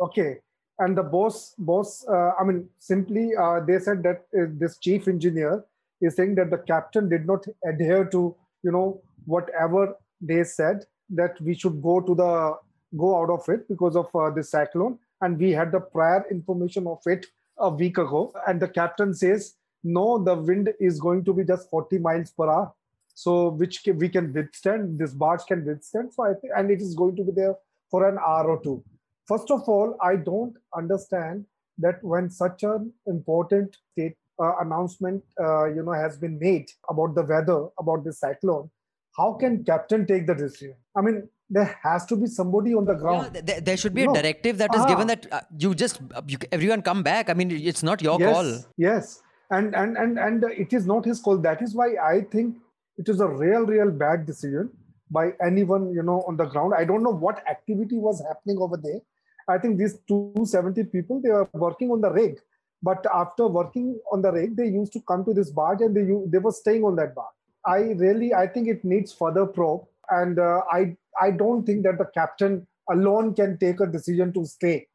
Okay. 0.00 0.38
And 0.78 0.96
the 0.96 1.02
boss, 1.02 1.54
boss, 1.58 2.06
uh, 2.08 2.32
I 2.40 2.44
mean, 2.44 2.68
simply 2.78 3.34
uh, 3.34 3.60
they 3.60 3.80
said 3.80 4.02
that 4.04 4.26
uh, 4.38 4.46
this 4.52 4.78
chief 4.78 5.08
engineer 5.08 5.64
is 6.00 6.14
saying 6.14 6.36
that 6.36 6.50
the 6.50 6.58
captain 6.58 7.08
did 7.08 7.26
not 7.26 7.44
adhere 7.64 8.04
to, 8.06 8.34
you 8.62 8.70
know, 8.70 9.00
whatever 9.26 9.96
they 10.20 10.44
said 10.44 10.86
that 11.10 11.40
we 11.40 11.54
should 11.54 11.82
go 11.82 12.00
to 12.00 12.14
the 12.14 12.56
go 12.96 13.20
out 13.20 13.30
of 13.30 13.48
it 13.48 13.68
because 13.68 13.96
of 13.96 14.08
uh, 14.14 14.30
this 14.30 14.50
cyclone. 14.50 14.98
And 15.20 15.38
we 15.38 15.50
had 15.52 15.72
the 15.72 15.80
prior 15.80 16.24
information 16.30 16.86
of 16.86 17.00
it 17.06 17.26
a 17.58 17.70
week 17.70 17.98
ago. 17.98 18.32
And 18.46 18.60
the 18.60 18.68
captain 18.68 19.14
says, 19.14 19.54
no, 19.84 20.22
the 20.22 20.34
wind 20.34 20.70
is 20.80 21.00
going 21.00 21.24
to 21.24 21.32
be 21.32 21.44
just 21.44 21.70
40 21.70 21.98
miles 21.98 22.30
per 22.30 22.48
hour. 22.48 22.72
So 23.14 23.48
which 23.48 23.82
we 23.96 24.08
can 24.08 24.32
withstand, 24.32 24.98
this 24.98 25.12
barge 25.12 25.44
can 25.46 25.64
withstand. 25.64 26.14
So 26.14 26.24
I 26.24 26.34
think, 26.34 26.52
and 26.56 26.70
it 26.70 26.80
is 26.80 26.94
going 26.94 27.16
to 27.16 27.24
be 27.24 27.32
there 27.32 27.56
for 27.90 28.08
an 28.08 28.18
hour 28.24 28.50
or 28.50 28.62
two. 28.62 28.84
First 29.26 29.50
of 29.50 29.68
all, 29.68 29.96
I 30.00 30.16
don't 30.16 30.54
understand 30.76 31.44
that 31.78 32.02
when 32.02 32.30
such 32.30 32.62
an 32.62 32.92
important 33.06 33.76
state 33.92 34.16
uh, 34.40 34.52
announcement, 34.60 35.22
uh, 35.40 35.66
you 35.66 35.82
know, 35.82 35.92
has 35.92 36.16
been 36.16 36.38
made 36.38 36.70
about 36.88 37.14
the 37.14 37.22
weather, 37.22 37.68
about 37.78 38.04
the 38.04 38.12
cyclone, 38.12 38.70
how 39.16 39.32
can 39.32 39.64
captain 39.64 40.06
take 40.06 40.26
the 40.26 40.34
decision? 40.34 40.76
I 40.96 41.00
mean, 41.00 41.28
there 41.50 41.78
has 41.82 42.04
to 42.06 42.16
be 42.16 42.26
somebody 42.26 42.74
on 42.74 42.84
the 42.84 42.94
ground. 42.94 43.30
Yeah, 43.34 43.40
there, 43.42 43.60
there, 43.60 43.76
should 43.76 43.94
be 43.94 44.04
no. 44.04 44.12
a 44.12 44.22
directive 44.22 44.58
that 44.58 44.74
is 44.74 44.84
given 44.84 45.06
that 45.06 45.26
uh, 45.32 45.40
you 45.58 45.74
just 45.74 46.00
you, 46.26 46.38
everyone 46.52 46.82
come 46.82 47.02
back. 47.02 47.30
I 47.30 47.34
mean, 47.34 47.50
it's 47.50 47.82
not 47.82 48.02
your 48.02 48.20
yes, 48.20 48.34
call. 48.34 48.64
Yes, 48.76 49.22
and 49.50 49.74
and 49.74 49.96
and 49.96 50.18
and 50.18 50.44
it 50.44 50.72
is 50.72 50.86
not 50.86 51.04
his 51.04 51.20
call. 51.20 51.38
That 51.38 51.62
is 51.62 51.74
why 51.74 51.94
I 52.02 52.20
think 52.20 52.56
it 52.98 53.08
is 53.08 53.20
a 53.20 53.28
real, 53.28 53.64
real 53.64 53.90
bad 53.90 54.26
decision 54.26 54.70
by 55.10 55.32
anyone 55.44 55.92
you 55.92 56.02
know 56.02 56.22
on 56.28 56.36
the 56.36 56.44
ground. 56.44 56.74
I 56.76 56.84
don't 56.84 57.02
know 57.02 57.14
what 57.14 57.42
activity 57.48 57.96
was 57.96 58.22
happening 58.26 58.58
over 58.58 58.76
there. 58.76 59.00
I 59.48 59.56
think 59.56 59.78
these 59.78 59.98
270 60.06 60.84
people 60.84 61.22
they 61.22 61.30
were 61.30 61.48
working 61.54 61.90
on 61.90 62.02
the 62.02 62.10
rig, 62.10 62.38
but 62.82 63.06
after 63.14 63.46
working 63.46 63.98
on 64.12 64.20
the 64.20 64.30
rig, 64.30 64.54
they 64.56 64.66
used 64.66 64.92
to 64.92 65.00
come 65.08 65.24
to 65.24 65.32
this 65.32 65.50
barge 65.50 65.80
and 65.80 65.96
they 65.96 66.04
they 66.30 66.38
were 66.38 66.52
staying 66.52 66.84
on 66.84 66.96
that 66.96 67.14
barge. 67.14 67.34
I 67.64 67.78
really 68.04 68.34
I 68.34 68.46
think 68.46 68.68
it 68.68 68.84
needs 68.84 69.12
further 69.12 69.46
probe, 69.46 69.86
and 70.10 70.38
uh, 70.38 70.62
I 70.70 70.96
I 71.20 71.30
don't 71.30 71.64
think 71.64 71.84
that 71.84 71.98
the 71.98 72.06
captain 72.14 72.66
alone 72.90 73.34
can 73.34 73.58
take 73.58 73.80
a 73.80 73.86
decision 73.86 74.32
to 74.34 74.44
stay. 74.46 74.86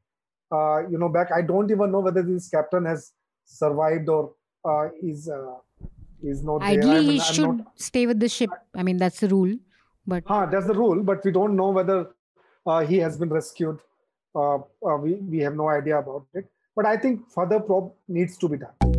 Uh, 0.52 0.88
you 0.88 0.98
know, 0.98 1.10
back. 1.10 1.32
I 1.32 1.42
don't 1.42 1.72
even 1.72 1.92
know 1.92 2.00
whether 2.00 2.22
this 2.22 2.50
captain 2.50 2.86
has 2.86 3.12
survived 3.46 4.10
or 4.10 4.34
uh, 4.66 4.90
is 5.02 5.30
uh, 5.30 5.56
is 6.22 6.44
not. 6.44 6.62
Ideally, 6.62 6.84
there. 6.84 6.96
I 6.96 7.00
mean, 7.00 7.10
he 7.12 7.20
should 7.20 7.58
not, 7.58 7.72
stay 7.76 8.06
with 8.06 8.20
the 8.20 8.30
ship. 8.30 8.50
I 8.76 8.84
mean, 8.84 8.98
that's 8.98 9.20
the 9.20 9.30
rule. 9.30 9.56
But 10.06 10.24
ah, 10.28 10.46
that's 10.46 10.68
the 10.68 10.74
rule. 10.74 11.02
But 11.04 11.24
we 11.24 11.32
don't 11.32 11.56
know 11.56 11.70
whether 11.70 12.10
uh, 12.66 12.82
he 12.82 12.98
has 12.98 13.18
been 13.18 13.30
rescued. 13.30 13.80
Uh, 14.36 14.56
uh, 14.58 14.98
we 15.02 15.14
we 15.16 15.40
have 15.40 15.56
no 15.56 15.70
idea 15.70 16.00
about 16.00 16.28
it. 16.34 16.46
But 16.76 16.86
I 16.86 16.98
think 16.98 17.30
further 17.30 17.60
probe 17.60 17.94
needs 18.08 18.38
to 18.38 18.50
be 18.50 18.58
done 18.58 18.93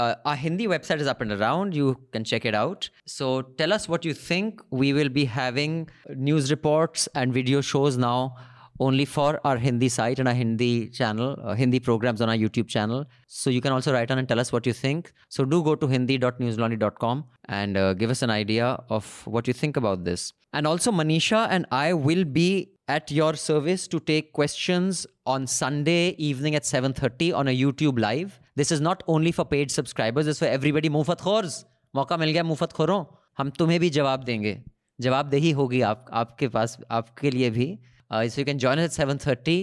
uh, 0.00 0.14
our 0.24 0.36
Hindi 0.36 0.66
website 0.66 1.00
is 1.00 1.06
up 1.06 1.20
and 1.20 1.32
around. 1.32 1.74
You 1.74 1.96
can 2.12 2.24
check 2.24 2.44
it 2.44 2.54
out. 2.54 2.88
So 3.06 3.42
tell 3.42 3.72
us 3.72 3.88
what 3.88 4.04
you 4.04 4.14
think. 4.14 4.62
We 4.70 4.92
will 4.92 5.10
be 5.10 5.26
having 5.26 5.88
news 6.28 6.50
reports 6.50 7.08
and 7.14 7.34
video 7.34 7.60
shows 7.60 7.98
now 7.98 8.36
only 8.80 9.04
for 9.04 9.38
our 9.44 9.58
Hindi 9.58 9.90
site 9.90 10.18
and 10.18 10.26
our 10.26 10.34
Hindi 10.34 10.88
channel, 10.88 11.38
uh, 11.44 11.54
Hindi 11.54 11.80
programs 11.80 12.22
on 12.22 12.30
our 12.30 12.36
YouTube 12.36 12.66
channel. 12.66 13.04
So 13.26 13.50
you 13.50 13.60
can 13.60 13.72
also 13.72 13.92
write 13.92 14.10
on 14.10 14.18
and 14.18 14.26
tell 14.26 14.40
us 14.40 14.52
what 14.52 14.66
you 14.66 14.72
think. 14.72 15.12
So 15.28 15.44
do 15.44 15.62
go 15.62 15.74
to 15.74 15.86
hindi.newslaundry.com 15.86 17.24
and 17.48 17.76
uh, 17.76 17.92
give 17.94 18.10
us 18.10 18.22
an 18.22 18.30
idea 18.30 18.82
of 18.88 19.26
what 19.26 19.46
you 19.46 19.52
think 19.52 19.76
about 19.76 20.04
this. 20.04 20.32
And 20.52 20.66
also, 20.66 20.90
Manisha 20.90 21.46
and 21.50 21.66
I 21.70 21.92
will 21.92 22.24
be 22.24 22.70
at 22.88 23.10
your 23.10 23.34
service 23.34 23.86
to 23.86 24.00
take 24.00 24.32
questions 24.32 25.06
on 25.24 25.46
Sunday 25.46 26.08
evening 26.28 26.56
at 26.56 26.64
7:30 26.64 27.32
on 27.40 27.52
a 27.52 27.56
YouTube 27.56 28.00
live. 28.00 28.40
This 28.60 28.72
is 28.72 28.82
not 28.82 29.02
only 29.08 29.32
for 29.32 29.46
paid 29.50 29.70
subscribers 29.70 30.28
is 30.28 30.40
for 30.40 30.48
everybody 30.48 30.88
मुफत 30.96 31.20
खोर्स 31.20 31.64
मौका 31.94 32.16
मिल 32.16 32.30
गया 32.30 32.42
मुफत 32.44 32.72
खोरों 32.72 33.04
हम 33.38 33.50
तुम्हें 33.58 33.78
भी 33.80 33.90
जवाब 33.90 34.24
देंगे। 34.24 34.60
जवाबदेही 34.98 35.50
होगी 35.50 35.80
आप, 35.82 36.06
आपके 36.12 36.48
पास, 36.48 36.76
आपके 36.90 37.30
लिए 37.30 37.50
भी। 37.50 37.66
इस 38.10 38.38
you 38.38 38.44
can 38.44 38.58
join 38.58 38.78
at 38.78 38.90
seven 38.90 39.18
thirty 39.18 39.58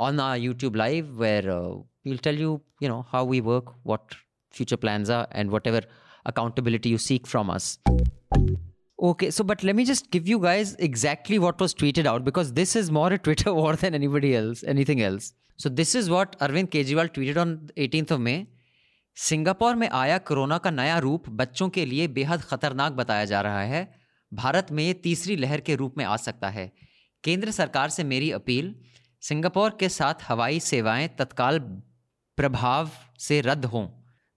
on 0.00 0.20
our 0.20 0.38
YouTube 0.38 0.76
live 0.76 1.06
where 1.20 1.50
we'll 1.50 2.18
tell 2.24 2.40
you 2.40 2.60
you 2.82 2.88
know 2.88 3.00
how 3.12 3.30
we 3.30 3.40
work 3.48 3.74
what 3.86 4.14
future 4.54 4.76
plans 4.76 5.10
are 5.10 5.26
and 5.34 5.50
whatever 5.66 5.88
accountability 6.26 6.90
you 6.90 6.98
seek 7.06 7.26
from 7.26 7.52
us 7.54 7.78
Okay, 8.98 9.30
so 9.30 9.44
but 9.44 9.62
let 9.62 9.76
me 9.76 9.84
just 9.84 10.10
give 10.10 10.26
you 10.26 10.40
guys 10.40 10.74
exactly 10.80 11.38
what 11.38 11.60
was 11.60 11.72
tweeted 11.72 12.04
out 12.04 12.24
because 12.24 12.52
this 12.52 12.74
is 12.74 12.90
more 12.90 13.12
a 13.12 13.18
Twitter 13.18 13.54
war 13.54 13.76
than 13.76 13.94
anybody 13.94 14.34
else, 14.34 14.64
anything 14.64 15.00
else. 15.00 15.34
So 15.56 15.68
this 15.68 15.94
is 15.94 16.10
what 16.10 16.36
Arvind 16.40 16.70
Kejriwal 16.70 17.08
tweeted 17.10 17.36
on 17.36 17.70
18th 17.76 18.10
of 18.10 18.20
May. 18.20 18.46
Singapore 19.16 19.74
में 19.74 19.88
आया 19.88 20.18
corona 20.18 20.58
का 20.64 20.70
नया 20.70 20.98
रूप 20.98 21.28
बच्चों 21.38 21.68
के 21.68 21.84
लिए 21.86 22.06
बेहद 22.18 22.42
खतरनाक 22.50 22.92
बताया 22.92 23.24
जा 23.24 23.40
रहा 23.40 23.62
है 23.70 23.80
भारत 24.32 24.66
में 24.72 24.82
ये 24.84 24.92
तीसरी 25.06 25.36
लहर 25.36 25.60
के 25.68 25.74
रूप 25.76 25.98
में 25.98 26.04
आ 26.04 26.16
सकता 26.16 26.48
है 26.48 26.70
केंद्र 27.24 27.50
सरकार 27.50 27.90
से 27.90 28.04
मेरी 28.04 28.30
अपील 28.30 28.74
सिंगापुर 29.28 29.76
के 29.80 29.88
साथ 29.88 30.22
हवाई 30.28 30.60
सेवाएँ 30.60 31.08
तत्काल 31.18 31.58
प्रभाव 32.38 32.90
से 33.18 33.40
रद्द 33.40 33.64
हों 33.64 33.86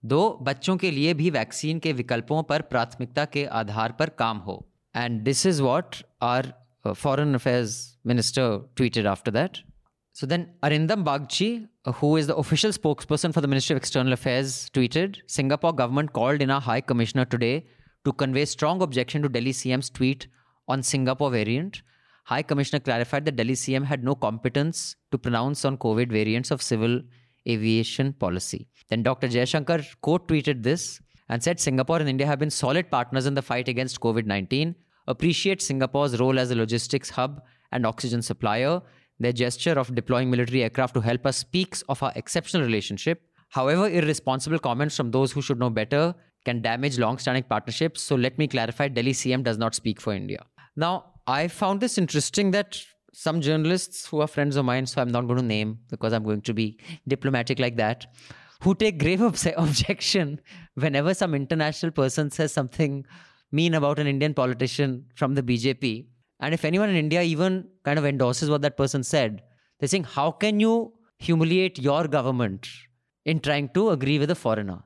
दो, 0.02 0.38
बच्चों 0.42 0.76
के 0.76 0.90
लिए 0.90 1.12
भी 1.14 1.30
वैक्सीन 1.30 1.78
के 1.78 1.92
विकल्पों 1.92 2.42
पर 2.42 2.62
प्राथमिकता 2.70 3.24
के 3.24 3.44
आधार 3.58 3.92
पर 3.98 4.08
काम 4.18 4.38
हो। 4.46 4.56
And 4.94 5.20
this 5.24 5.44
is 5.46 5.60
what 5.62 5.96
our 6.22 6.52
foreign 6.86 7.34
affairs 7.34 7.76
minister 8.06 8.58
tweeted 8.76 9.06
after 9.06 9.32
that 9.32 9.58
so 10.16 10.26
then 10.26 10.46
Arindam 10.64 11.04
Bagchi 11.04 11.48
who 12.00 12.16
is 12.18 12.28
the 12.28 12.40
official 12.42 12.72
spokesperson 13.12 13.32
for 13.32 13.44
the 13.44 13.48
ministry 13.48 13.74
of 13.74 13.80
external 13.80 14.12
affairs 14.12 14.70
tweeted 14.74 15.16
Singapore 15.28 15.72
government 15.74 16.10
called 16.10 16.42
in 16.42 16.50
a 16.50 16.58
high 16.62 16.80
commissioner 16.88 17.24
today 17.36 17.52
to 18.04 18.12
convey 18.24 18.46
strong 18.46 18.82
objection 18.82 19.22
to 19.22 19.28
Delhi 19.38 19.52
C 19.52 19.70
M's 19.70 19.92
tweet 19.94 20.30
on 20.68 20.82
Singapore 20.92 21.30
variant 21.32 21.82
high 22.26 22.42
commissioner 22.50 22.80
clarified 22.80 23.24
the 23.24 23.34
Delhi 23.36 23.56
C 23.56 23.72
M 23.74 23.84
had 23.84 24.04
no 24.04 24.14
competence 24.24 24.84
to 25.10 25.18
pronounce 25.18 25.66
on 25.66 25.76
COVID 25.86 26.12
variants 26.12 26.52
of 26.52 26.62
civil 26.62 27.02
aviation 27.48 28.12
policy. 28.12 28.68
Then 28.88 29.02
Dr. 29.02 29.28
Jaishankar 29.28 29.84
quote 30.00 30.28
tweeted 30.28 30.62
this 30.62 31.00
and 31.28 31.42
said 31.42 31.58
Singapore 31.58 31.98
and 31.98 32.08
India 32.08 32.26
have 32.26 32.38
been 32.38 32.50
solid 32.50 32.90
partners 32.90 33.26
in 33.26 33.34
the 33.34 33.42
fight 33.42 33.68
against 33.68 34.00
COVID 34.00 34.26
19, 34.26 34.74
appreciate 35.06 35.62
Singapore's 35.62 36.20
role 36.20 36.38
as 36.38 36.50
a 36.50 36.54
logistics 36.54 37.10
hub 37.10 37.42
and 37.72 37.86
oxygen 37.86 38.22
supplier. 38.22 38.80
Their 39.18 39.32
gesture 39.32 39.78
of 39.78 39.94
deploying 39.94 40.30
military 40.30 40.62
aircraft 40.62 40.94
to 40.94 41.00
help 41.00 41.26
us 41.26 41.36
speaks 41.36 41.82
of 41.82 42.02
our 42.02 42.12
exceptional 42.16 42.64
relationship. 42.64 43.22
However, 43.50 43.88
irresponsible 43.88 44.58
comments 44.58 44.96
from 44.96 45.10
those 45.10 45.32
who 45.32 45.42
should 45.42 45.58
know 45.58 45.70
better 45.70 46.14
can 46.44 46.60
damage 46.62 46.98
long 46.98 47.18
standing 47.18 47.44
partnerships. 47.44 48.02
So 48.02 48.16
let 48.16 48.38
me 48.38 48.48
clarify 48.48 48.88
Delhi 48.88 49.12
CM 49.12 49.42
does 49.44 49.58
not 49.58 49.74
speak 49.74 50.00
for 50.00 50.12
India. 50.12 50.44
Now, 50.76 51.12
I 51.26 51.48
found 51.48 51.80
this 51.80 51.98
interesting 51.98 52.50
that 52.52 52.82
some 53.12 53.40
journalists 53.40 54.06
who 54.06 54.20
are 54.20 54.26
friends 54.26 54.56
of 54.56 54.64
mine, 54.64 54.86
so 54.86 55.00
I'm 55.00 55.10
not 55.10 55.26
going 55.26 55.38
to 55.38 55.44
name 55.44 55.78
because 55.90 56.12
I'm 56.12 56.24
going 56.24 56.40
to 56.42 56.54
be 56.54 56.78
diplomatic 57.06 57.58
like 57.58 57.76
that, 57.76 58.06
who 58.62 58.74
take 58.74 58.98
grave 58.98 59.20
obse- 59.30 59.54
objection 59.56 60.40
whenever 60.74 61.14
some 61.14 61.34
international 61.34 61.92
person 61.92 62.30
says 62.30 62.52
something 62.52 63.04
mean 63.50 63.74
about 63.74 63.98
an 63.98 64.06
Indian 64.06 64.34
politician 64.34 65.04
from 65.14 65.34
the 65.34 65.42
BJP. 65.42 66.06
And 66.40 66.54
if 66.54 66.64
anyone 66.64 66.88
in 66.88 66.96
India 66.96 67.22
even 67.22 67.68
kind 67.84 67.98
of 67.98 68.06
endorses 68.06 68.50
what 68.50 68.62
that 68.62 68.76
person 68.76 69.02
said, 69.04 69.42
they're 69.78 69.88
saying, 69.88 70.04
How 70.04 70.30
can 70.30 70.58
you 70.58 70.94
humiliate 71.18 71.78
your 71.78 72.08
government 72.08 72.68
in 73.24 73.40
trying 73.40 73.68
to 73.70 73.90
agree 73.90 74.18
with 74.18 74.30
a 74.30 74.34
foreigner? 74.34 74.82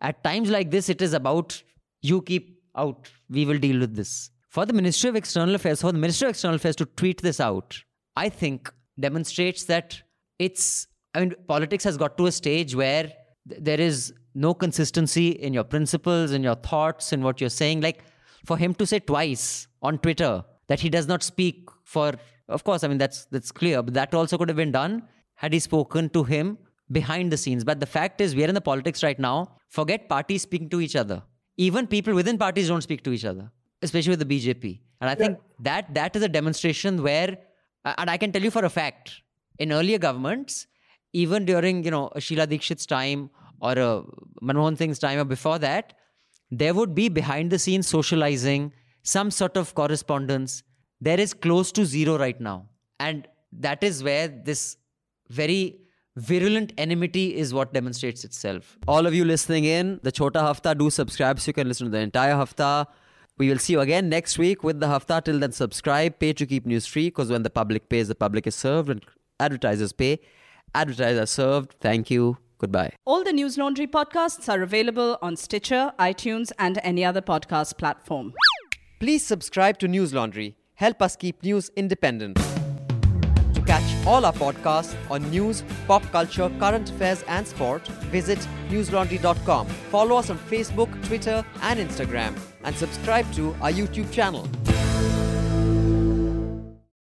At 0.00 0.24
times 0.24 0.50
like 0.50 0.70
this, 0.70 0.88
it 0.88 1.02
is 1.02 1.12
about 1.12 1.62
you 2.00 2.22
keep 2.22 2.60
out, 2.76 3.08
we 3.28 3.44
will 3.44 3.58
deal 3.58 3.80
with 3.80 3.94
this. 3.94 4.30
For 4.56 4.64
the 4.64 4.72
Ministry 4.72 5.10
of 5.10 5.16
External 5.16 5.54
Affairs, 5.54 5.82
for 5.82 5.92
the 5.92 5.98
Ministry 5.98 6.28
of 6.28 6.30
External 6.30 6.56
Affairs 6.56 6.76
to 6.76 6.86
tweet 6.86 7.20
this 7.20 7.40
out, 7.40 7.78
I 8.16 8.30
think 8.30 8.72
demonstrates 8.98 9.64
that 9.64 10.00
it's, 10.38 10.86
I 11.14 11.20
mean, 11.20 11.34
politics 11.46 11.84
has 11.84 11.98
got 11.98 12.16
to 12.16 12.24
a 12.24 12.32
stage 12.32 12.74
where 12.74 13.12
th- 13.50 13.60
there 13.62 13.78
is 13.78 14.14
no 14.34 14.54
consistency 14.54 15.28
in 15.28 15.52
your 15.52 15.64
principles, 15.64 16.32
in 16.32 16.42
your 16.42 16.54
thoughts, 16.54 17.12
in 17.12 17.22
what 17.22 17.38
you're 17.38 17.50
saying. 17.50 17.82
Like 17.82 18.02
for 18.46 18.56
him 18.56 18.72
to 18.76 18.86
say 18.86 18.98
twice 18.98 19.68
on 19.82 19.98
Twitter 19.98 20.42
that 20.68 20.80
he 20.80 20.88
does 20.88 21.06
not 21.06 21.22
speak 21.22 21.68
for, 21.84 22.14
of 22.48 22.64
course, 22.64 22.82
I 22.82 22.88
mean, 22.88 22.96
that's, 22.96 23.26
that's 23.26 23.52
clear, 23.52 23.82
but 23.82 23.92
that 23.92 24.14
also 24.14 24.38
could 24.38 24.48
have 24.48 24.56
been 24.56 24.72
done 24.72 25.02
had 25.34 25.52
he 25.52 25.58
spoken 25.58 26.08
to 26.08 26.24
him 26.24 26.56
behind 26.90 27.30
the 27.30 27.36
scenes. 27.36 27.62
But 27.62 27.80
the 27.80 27.84
fact 27.84 28.22
is, 28.22 28.34
we 28.34 28.42
are 28.42 28.48
in 28.48 28.54
the 28.54 28.62
politics 28.62 29.02
right 29.02 29.18
now. 29.18 29.58
Forget 29.68 30.08
parties 30.08 30.40
speaking 30.40 30.70
to 30.70 30.80
each 30.80 30.96
other. 30.96 31.22
Even 31.58 31.86
people 31.86 32.14
within 32.14 32.38
parties 32.38 32.68
don't 32.68 32.80
speak 32.80 33.04
to 33.04 33.12
each 33.12 33.26
other, 33.26 33.52
especially 33.86 34.16
with 34.16 34.22
the 34.26 34.30
BJP. 34.32 34.80
And 35.00 35.10
I 35.10 35.14
think 35.14 35.38
that 35.60 35.92
that 35.94 36.16
is 36.16 36.22
a 36.22 36.28
demonstration 36.28 37.02
where, 37.02 37.38
and 37.84 38.10
I 38.10 38.16
can 38.16 38.32
tell 38.32 38.42
you 38.42 38.50
for 38.50 38.64
a 38.64 38.70
fact, 38.70 39.22
in 39.58 39.72
earlier 39.72 39.98
governments, 39.98 40.66
even 41.12 41.44
during 41.44 41.84
you 41.84 41.90
know 41.90 42.10
Sheila 42.18 42.46
Dikshit's 42.46 42.86
time 42.86 43.30
or 43.60 43.72
a 43.72 44.02
Manmohan 44.42 44.76
Singh's 44.76 44.98
time 44.98 45.18
or 45.18 45.24
before 45.24 45.58
that, 45.58 45.94
there 46.50 46.74
would 46.74 46.94
be 46.94 47.08
behind 47.08 47.50
the 47.50 47.58
scenes 47.58 47.88
socializing, 47.88 48.72
some 49.02 49.30
sort 49.30 49.56
of 49.56 49.74
correspondence. 49.74 50.62
There 51.00 51.20
is 51.20 51.34
close 51.34 51.72
to 51.72 51.84
zero 51.84 52.18
right 52.18 52.40
now, 52.40 52.68
and 53.00 53.28
that 53.52 53.82
is 53.82 54.02
where 54.02 54.28
this 54.28 54.76
very 55.28 55.80
virulent 56.16 56.72
enmity 56.78 57.36
is 57.36 57.52
what 57.52 57.72
demonstrates 57.74 58.24
itself. 58.24 58.78
All 58.88 59.06
of 59.06 59.14
you 59.14 59.24
listening 59.24 59.64
in, 59.64 60.00
the 60.02 60.12
Chota 60.12 60.40
Hafta, 60.40 60.74
do 60.74 60.88
subscribe 60.88 61.40
so 61.40 61.50
you 61.50 61.52
can 61.52 61.68
listen 61.68 61.86
to 61.86 61.90
the 61.90 61.98
entire 61.98 62.34
Hafta. 62.34 62.86
We 63.38 63.48
will 63.50 63.58
see 63.58 63.74
you 63.74 63.80
again 63.80 64.08
next 64.08 64.38
week 64.38 64.64
with 64.64 64.80
the 64.80 64.86
Hafta. 64.86 65.22
Till 65.24 65.38
then, 65.38 65.52
subscribe, 65.52 66.18
pay 66.18 66.32
to 66.32 66.46
keep 66.46 66.64
news 66.64 66.86
free 66.86 67.08
because 67.08 67.30
when 67.30 67.42
the 67.42 67.50
public 67.50 67.88
pays, 67.88 68.08
the 68.08 68.14
public 68.14 68.46
is 68.46 68.54
served. 68.54 68.88
and 68.88 69.04
advertisers 69.38 69.92
pay, 69.92 70.18
advertisers 70.74 71.20
are 71.20 71.26
served. 71.26 71.74
Thank 71.80 72.10
you. 72.10 72.38
Goodbye. 72.58 72.92
All 73.04 73.22
the 73.22 73.34
News 73.34 73.58
Laundry 73.58 73.86
podcasts 73.86 74.48
are 74.48 74.62
available 74.62 75.18
on 75.20 75.36
Stitcher, 75.36 75.92
iTunes, 75.98 76.50
and 76.58 76.78
any 76.82 77.04
other 77.04 77.20
podcast 77.20 77.76
platform. 77.76 78.32
Please 78.98 79.22
subscribe 79.26 79.78
to 79.80 79.88
News 79.88 80.14
Laundry. 80.14 80.56
Help 80.76 81.02
us 81.02 81.16
keep 81.16 81.42
news 81.42 81.70
independent. 81.76 82.36
To 83.52 83.62
catch 83.66 84.06
all 84.06 84.24
our 84.24 84.32
podcasts 84.32 84.94
on 85.10 85.28
news, 85.30 85.62
pop 85.86 86.02
culture, 86.12 86.50
current 86.58 86.88
affairs, 86.88 87.22
and 87.28 87.46
sport, 87.46 87.86
visit 88.10 88.38
newslaundry.com. 88.70 89.66
Follow 89.66 90.16
us 90.16 90.30
on 90.30 90.38
Facebook, 90.38 90.90
Twitter, 91.06 91.44
and 91.60 91.78
Instagram, 91.78 92.34
and 92.66 92.76
subscribe 92.76 93.32
to 93.32 93.56
our 93.62 93.70
YouTube 93.70 94.12
channel. 94.12 94.46